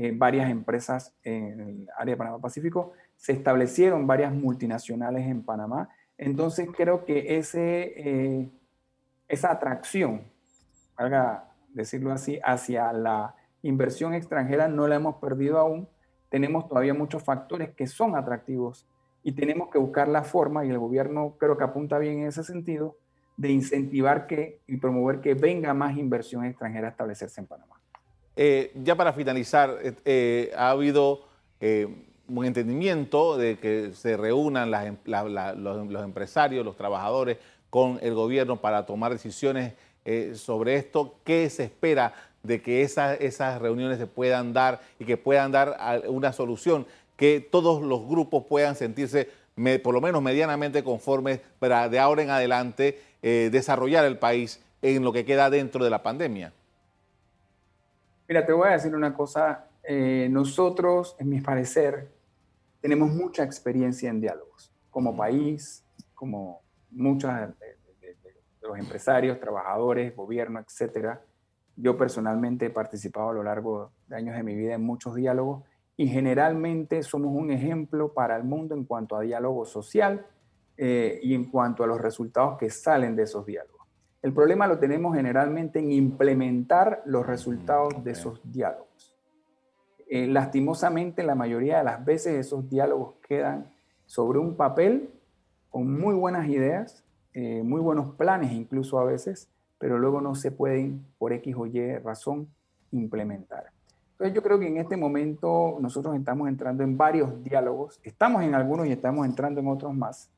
eh, 0.00 0.12
varias 0.14 0.48
empresas 0.48 1.12
en 1.24 1.60
el 1.60 1.88
área 1.98 2.14
de 2.14 2.16
Panamá 2.16 2.38
Pacífico, 2.38 2.92
se 3.16 3.32
establecieron 3.32 4.06
varias 4.06 4.32
multinacionales 4.32 5.26
en 5.26 5.42
Panamá. 5.42 5.88
Entonces 6.16 6.68
creo 6.74 7.04
que 7.04 7.36
ese, 7.36 7.94
eh, 7.96 8.48
esa 9.26 9.50
atracción, 9.50 10.22
valga 10.96 11.50
decirlo 11.74 12.12
así, 12.12 12.38
hacia 12.44 12.92
la 12.92 13.34
inversión 13.62 14.14
extranjera 14.14 14.68
no 14.68 14.86
la 14.86 14.94
hemos 14.94 15.16
perdido 15.16 15.58
aún. 15.58 15.88
Tenemos 16.28 16.68
todavía 16.68 16.94
muchos 16.94 17.24
factores 17.24 17.70
que 17.70 17.88
son 17.88 18.14
atractivos 18.14 18.86
y 19.24 19.32
tenemos 19.32 19.68
que 19.68 19.78
buscar 19.78 20.06
la 20.06 20.22
forma, 20.22 20.64
y 20.64 20.70
el 20.70 20.78
gobierno 20.78 21.34
creo 21.38 21.58
que 21.58 21.64
apunta 21.64 21.98
bien 21.98 22.20
en 22.20 22.28
ese 22.28 22.44
sentido, 22.44 22.96
de 23.36 23.50
incentivar 23.50 24.28
que 24.28 24.60
y 24.68 24.76
promover 24.76 25.20
que 25.20 25.34
venga 25.34 25.74
más 25.74 25.96
inversión 25.96 26.44
extranjera 26.44 26.86
a 26.86 26.90
establecerse 26.90 27.40
en 27.40 27.48
Panamá. 27.48 27.77
Eh, 28.40 28.70
ya 28.84 28.94
para 28.94 29.12
finalizar, 29.12 29.80
eh, 29.82 29.94
eh, 30.04 30.52
ha 30.56 30.70
habido 30.70 31.22
un 32.28 32.44
entendimiento 32.44 33.36
de 33.36 33.58
que 33.58 33.90
se 33.94 34.16
reúnan 34.16 34.72
em, 34.74 34.96
los, 35.06 36.04
empresarios, 36.04 36.64
los 36.64 36.76
trabajadores 36.76 37.38
con 37.68 37.98
el 38.00 38.14
gobierno 38.14 38.60
para 38.60 38.86
tomar 38.86 39.10
decisiones 39.10 39.72
sobre 40.34 40.76
esto. 40.76 41.16
¿Qué 41.24 41.50
se 41.50 41.64
espera 41.64 42.14
de 42.44 42.62
que 42.62 42.82
esas 42.82 43.60
reuniones 43.60 43.98
se 43.98 44.06
puedan 44.06 44.52
dar 44.52 44.82
y 45.00 45.04
que 45.04 45.16
puedan 45.16 45.50
dar 45.50 46.04
una 46.06 46.32
solución? 46.32 46.86
Que 47.16 47.40
todos 47.40 47.82
los 47.82 48.06
grupos 48.06 48.44
puedan 48.44 48.76
sentirse 48.76 49.30
por 49.82 49.92
lo 49.94 50.00
menos 50.00 50.22
medianamente 50.22 50.84
conformes 50.84 51.40
para 51.58 51.88
de 51.88 51.98
ahora 51.98 52.22
en 52.22 52.30
adelante 52.30 53.00
desarrollar 53.20 54.04
el 54.04 54.16
país 54.16 54.62
en 54.80 55.02
lo 55.02 55.12
que 55.12 55.24
queda 55.24 55.50
dentro 55.50 55.82
de 55.82 55.90
la 55.90 56.04
pandemia. 56.04 56.52
Mira, 58.28 58.44
te 58.44 58.52
voy 58.52 58.68
a 58.68 58.72
decir 58.72 58.94
una 58.94 59.14
cosa. 59.14 59.70
Eh, 59.82 60.28
nosotros, 60.30 61.16
en 61.18 61.30
mi 61.30 61.40
parecer, 61.40 62.12
tenemos 62.78 63.10
mucha 63.10 63.42
experiencia 63.42 64.10
en 64.10 64.20
diálogos, 64.20 64.70
como 64.90 65.16
país, 65.16 65.82
como 66.14 66.60
muchos 66.90 67.32
de, 67.32 67.78
los 68.60 68.78
empresarios, 68.78 69.40
trabajadores, 69.40 70.14
gobierno, 70.14 70.60
etcétera. 70.60 71.22
Yo 71.74 71.96
personalmente 71.96 72.66
he 72.66 72.70
participado 72.70 73.30
a 73.30 73.32
lo 73.32 73.42
largo 73.42 73.92
de 74.08 74.16
años 74.16 74.36
de 74.36 74.42
mi 74.42 74.54
vida 74.54 74.74
en 74.74 74.82
muchos 74.82 75.14
diálogos 75.14 75.64
y 75.96 76.06
generalmente 76.06 77.02
somos 77.02 77.32
un 77.34 77.50
ejemplo 77.50 78.12
para 78.12 78.36
el 78.36 78.44
mundo 78.44 78.74
en 78.74 78.84
cuanto 78.84 79.16
a 79.16 79.22
diálogo 79.22 79.64
social 79.64 80.26
eh, 80.76 81.18
y 81.22 81.34
en 81.34 81.50
cuanto 81.50 81.82
a 81.82 81.86
los 81.86 81.98
resultados 81.98 82.58
que 82.58 82.68
salen 82.68 83.16
de 83.16 83.22
esos 83.22 83.46
diálogos. 83.46 83.77
El 84.20 84.32
problema 84.32 84.66
lo 84.66 84.78
tenemos 84.78 85.14
generalmente 85.14 85.78
en 85.78 85.92
implementar 85.92 87.02
los 87.06 87.24
resultados 87.24 88.02
de 88.02 88.10
esos 88.10 88.40
diálogos. 88.44 89.14
Eh, 90.08 90.26
lastimosamente, 90.26 91.22
la 91.22 91.36
mayoría 91.36 91.78
de 91.78 91.84
las 91.84 92.04
veces 92.04 92.34
esos 92.34 92.68
diálogos 92.68 93.14
quedan 93.28 93.70
sobre 94.06 94.38
un 94.38 94.56
papel 94.56 95.10
con 95.70 95.92
muy 95.92 96.14
buenas 96.14 96.48
ideas, 96.48 97.04
eh, 97.32 97.62
muy 97.62 97.80
buenos 97.80 98.14
planes 98.14 98.52
incluso 98.52 98.98
a 98.98 99.04
veces, 99.04 99.48
pero 99.78 99.98
luego 99.98 100.20
no 100.20 100.34
se 100.34 100.50
pueden, 100.50 101.06
por 101.18 101.32
X 101.32 101.54
o 101.56 101.66
Y 101.66 101.98
razón, 101.98 102.48
implementar. 102.90 103.70
Entonces 104.12 104.34
yo 104.34 104.42
creo 104.42 104.58
que 104.58 104.66
en 104.66 104.78
este 104.78 104.96
momento 104.96 105.76
nosotros 105.80 106.16
estamos 106.16 106.48
entrando 106.48 106.82
en 106.82 106.96
varios 106.96 107.44
diálogos, 107.44 108.00
estamos 108.02 108.42
en 108.42 108.54
algunos 108.56 108.88
y 108.88 108.92
estamos 108.92 109.24
entrando 109.26 109.60
en 109.60 109.68
otros 109.68 109.94
más, 109.94 110.28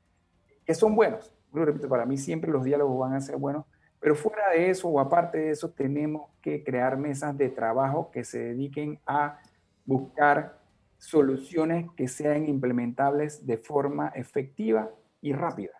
que 0.66 0.74
son 0.74 0.94
buenos, 0.94 1.32
lo 1.52 1.64
repito, 1.64 1.88
para 1.88 2.04
mí 2.04 2.18
siempre 2.18 2.50
los 2.50 2.64
diálogos 2.64 2.98
van 2.98 3.14
a 3.14 3.20
ser 3.20 3.36
buenos, 3.36 3.64
pero 4.00 4.16
fuera 4.16 4.50
de 4.50 4.70
eso 4.70 4.88
o 4.88 4.98
aparte 4.98 5.38
de 5.38 5.50
eso, 5.50 5.70
tenemos 5.70 6.30
que 6.40 6.64
crear 6.64 6.96
mesas 6.96 7.36
de 7.36 7.50
trabajo 7.50 8.10
que 8.10 8.24
se 8.24 8.38
dediquen 8.38 8.98
a 9.06 9.38
buscar 9.84 10.58
soluciones 10.96 11.86
que 11.96 12.08
sean 12.08 12.46
implementables 12.46 13.46
de 13.46 13.58
forma 13.58 14.08
efectiva 14.14 14.90
y 15.20 15.32
rápida. 15.32 15.72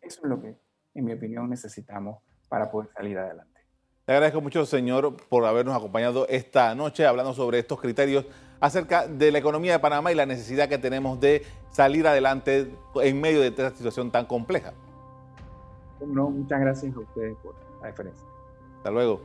Eso 0.00 0.20
es 0.22 0.28
lo 0.28 0.40
que, 0.40 0.56
en 0.94 1.04
mi 1.04 1.12
opinión, 1.12 1.48
necesitamos 1.50 2.22
para 2.48 2.70
poder 2.70 2.90
salir 2.94 3.18
adelante. 3.18 3.60
Le 4.06 4.14
agradezco 4.14 4.40
mucho, 4.40 4.64
señor, 4.64 5.16
por 5.28 5.44
habernos 5.44 5.76
acompañado 5.76 6.26
esta 6.28 6.74
noche 6.74 7.04
hablando 7.04 7.34
sobre 7.34 7.58
estos 7.58 7.78
criterios 7.78 8.24
acerca 8.58 9.06
de 9.06 9.30
la 9.30 9.38
economía 9.38 9.72
de 9.72 9.78
Panamá 9.78 10.10
y 10.10 10.14
la 10.14 10.24
necesidad 10.24 10.68
que 10.68 10.78
tenemos 10.78 11.20
de 11.20 11.42
salir 11.70 12.06
adelante 12.06 12.70
en 13.02 13.20
medio 13.20 13.40
de 13.40 13.48
esta 13.48 13.70
situación 13.70 14.10
tan 14.10 14.24
compleja. 14.24 14.72
Muchas 16.00 16.60
gracias 16.60 16.94
a 16.94 17.00
ustedes 17.00 17.36
por 17.42 17.54
la 17.82 17.88
diferencia. 17.88 18.26
Hasta 18.78 18.90
luego. 18.90 19.20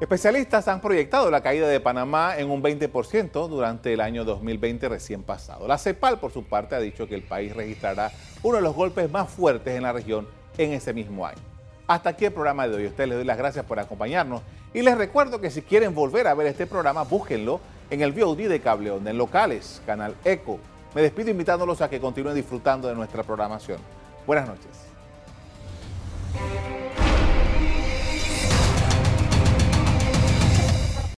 Especialistas 0.00 0.68
han 0.68 0.80
proyectado 0.80 1.28
la 1.28 1.42
caída 1.42 1.66
de 1.66 1.80
Panamá 1.80 2.36
en 2.38 2.50
un 2.50 2.62
20% 2.62 3.48
durante 3.48 3.92
el 3.92 4.00
año 4.00 4.24
2020 4.24 4.88
recién 4.88 5.24
pasado. 5.24 5.66
La 5.66 5.76
CEPAL, 5.76 6.20
por 6.20 6.30
su 6.30 6.44
parte, 6.44 6.76
ha 6.76 6.78
dicho 6.78 7.08
que 7.08 7.16
el 7.16 7.24
país 7.24 7.54
registrará 7.54 8.12
uno 8.44 8.56
de 8.56 8.62
los 8.62 8.76
golpes 8.76 9.10
más 9.10 9.28
fuertes 9.28 9.74
en 9.74 9.82
la 9.82 9.92
región 9.92 10.28
en 10.56 10.72
ese 10.72 10.94
mismo 10.94 11.26
año. 11.26 11.40
Hasta 11.88 12.10
aquí 12.10 12.26
el 12.26 12.32
programa 12.32 12.68
de 12.68 12.76
hoy. 12.76 12.84
A 12.84 12.88
ustedes 12.88 13.08
les 13.08 13.18
doy 13.18 13.26
las 13.26 13.38
gracias 13.38 13.64
por 13.64 13.80
acompañarnos 13.80 14.42
y 14.72 14.82
les 14.82 14.96
recuerdo 14.96 15.40
que 15.40 15.50
si 15.50 15.62
quieren 15.62 15.94
volver 15.94 16.28
a 16.28 16.34
ver 16.34 16.46
este 16.46 16.66
programa, 16.66 17.02
búsquenlo 17.02 17.60
en 17.90 18.02
el 18.02 18.12
VOD 18.12 18.48
de 18.48 18.60
Cable 18.60 18.92
Onda, 18.92 19.10
en 19.10 19.18
locales, 19.18 19.82
Canal 19.84 20.14
ECO. 20.24 20.60
Me 20.94 21.02
despido 21.02 21.30
invitándolos 21.30 21.80
a 21.80 21.90
que 21.90 21.98
continúen 21.98 22.36
disfrutando 22.36 22.86
de 22.86 22.94
nuestra 22.94 23.24
programación. 23.24 23.80
Buenas 24.26 24.46
noches. 24.46 24.87
Thank 26.34 26.72
you. 26.72 26.77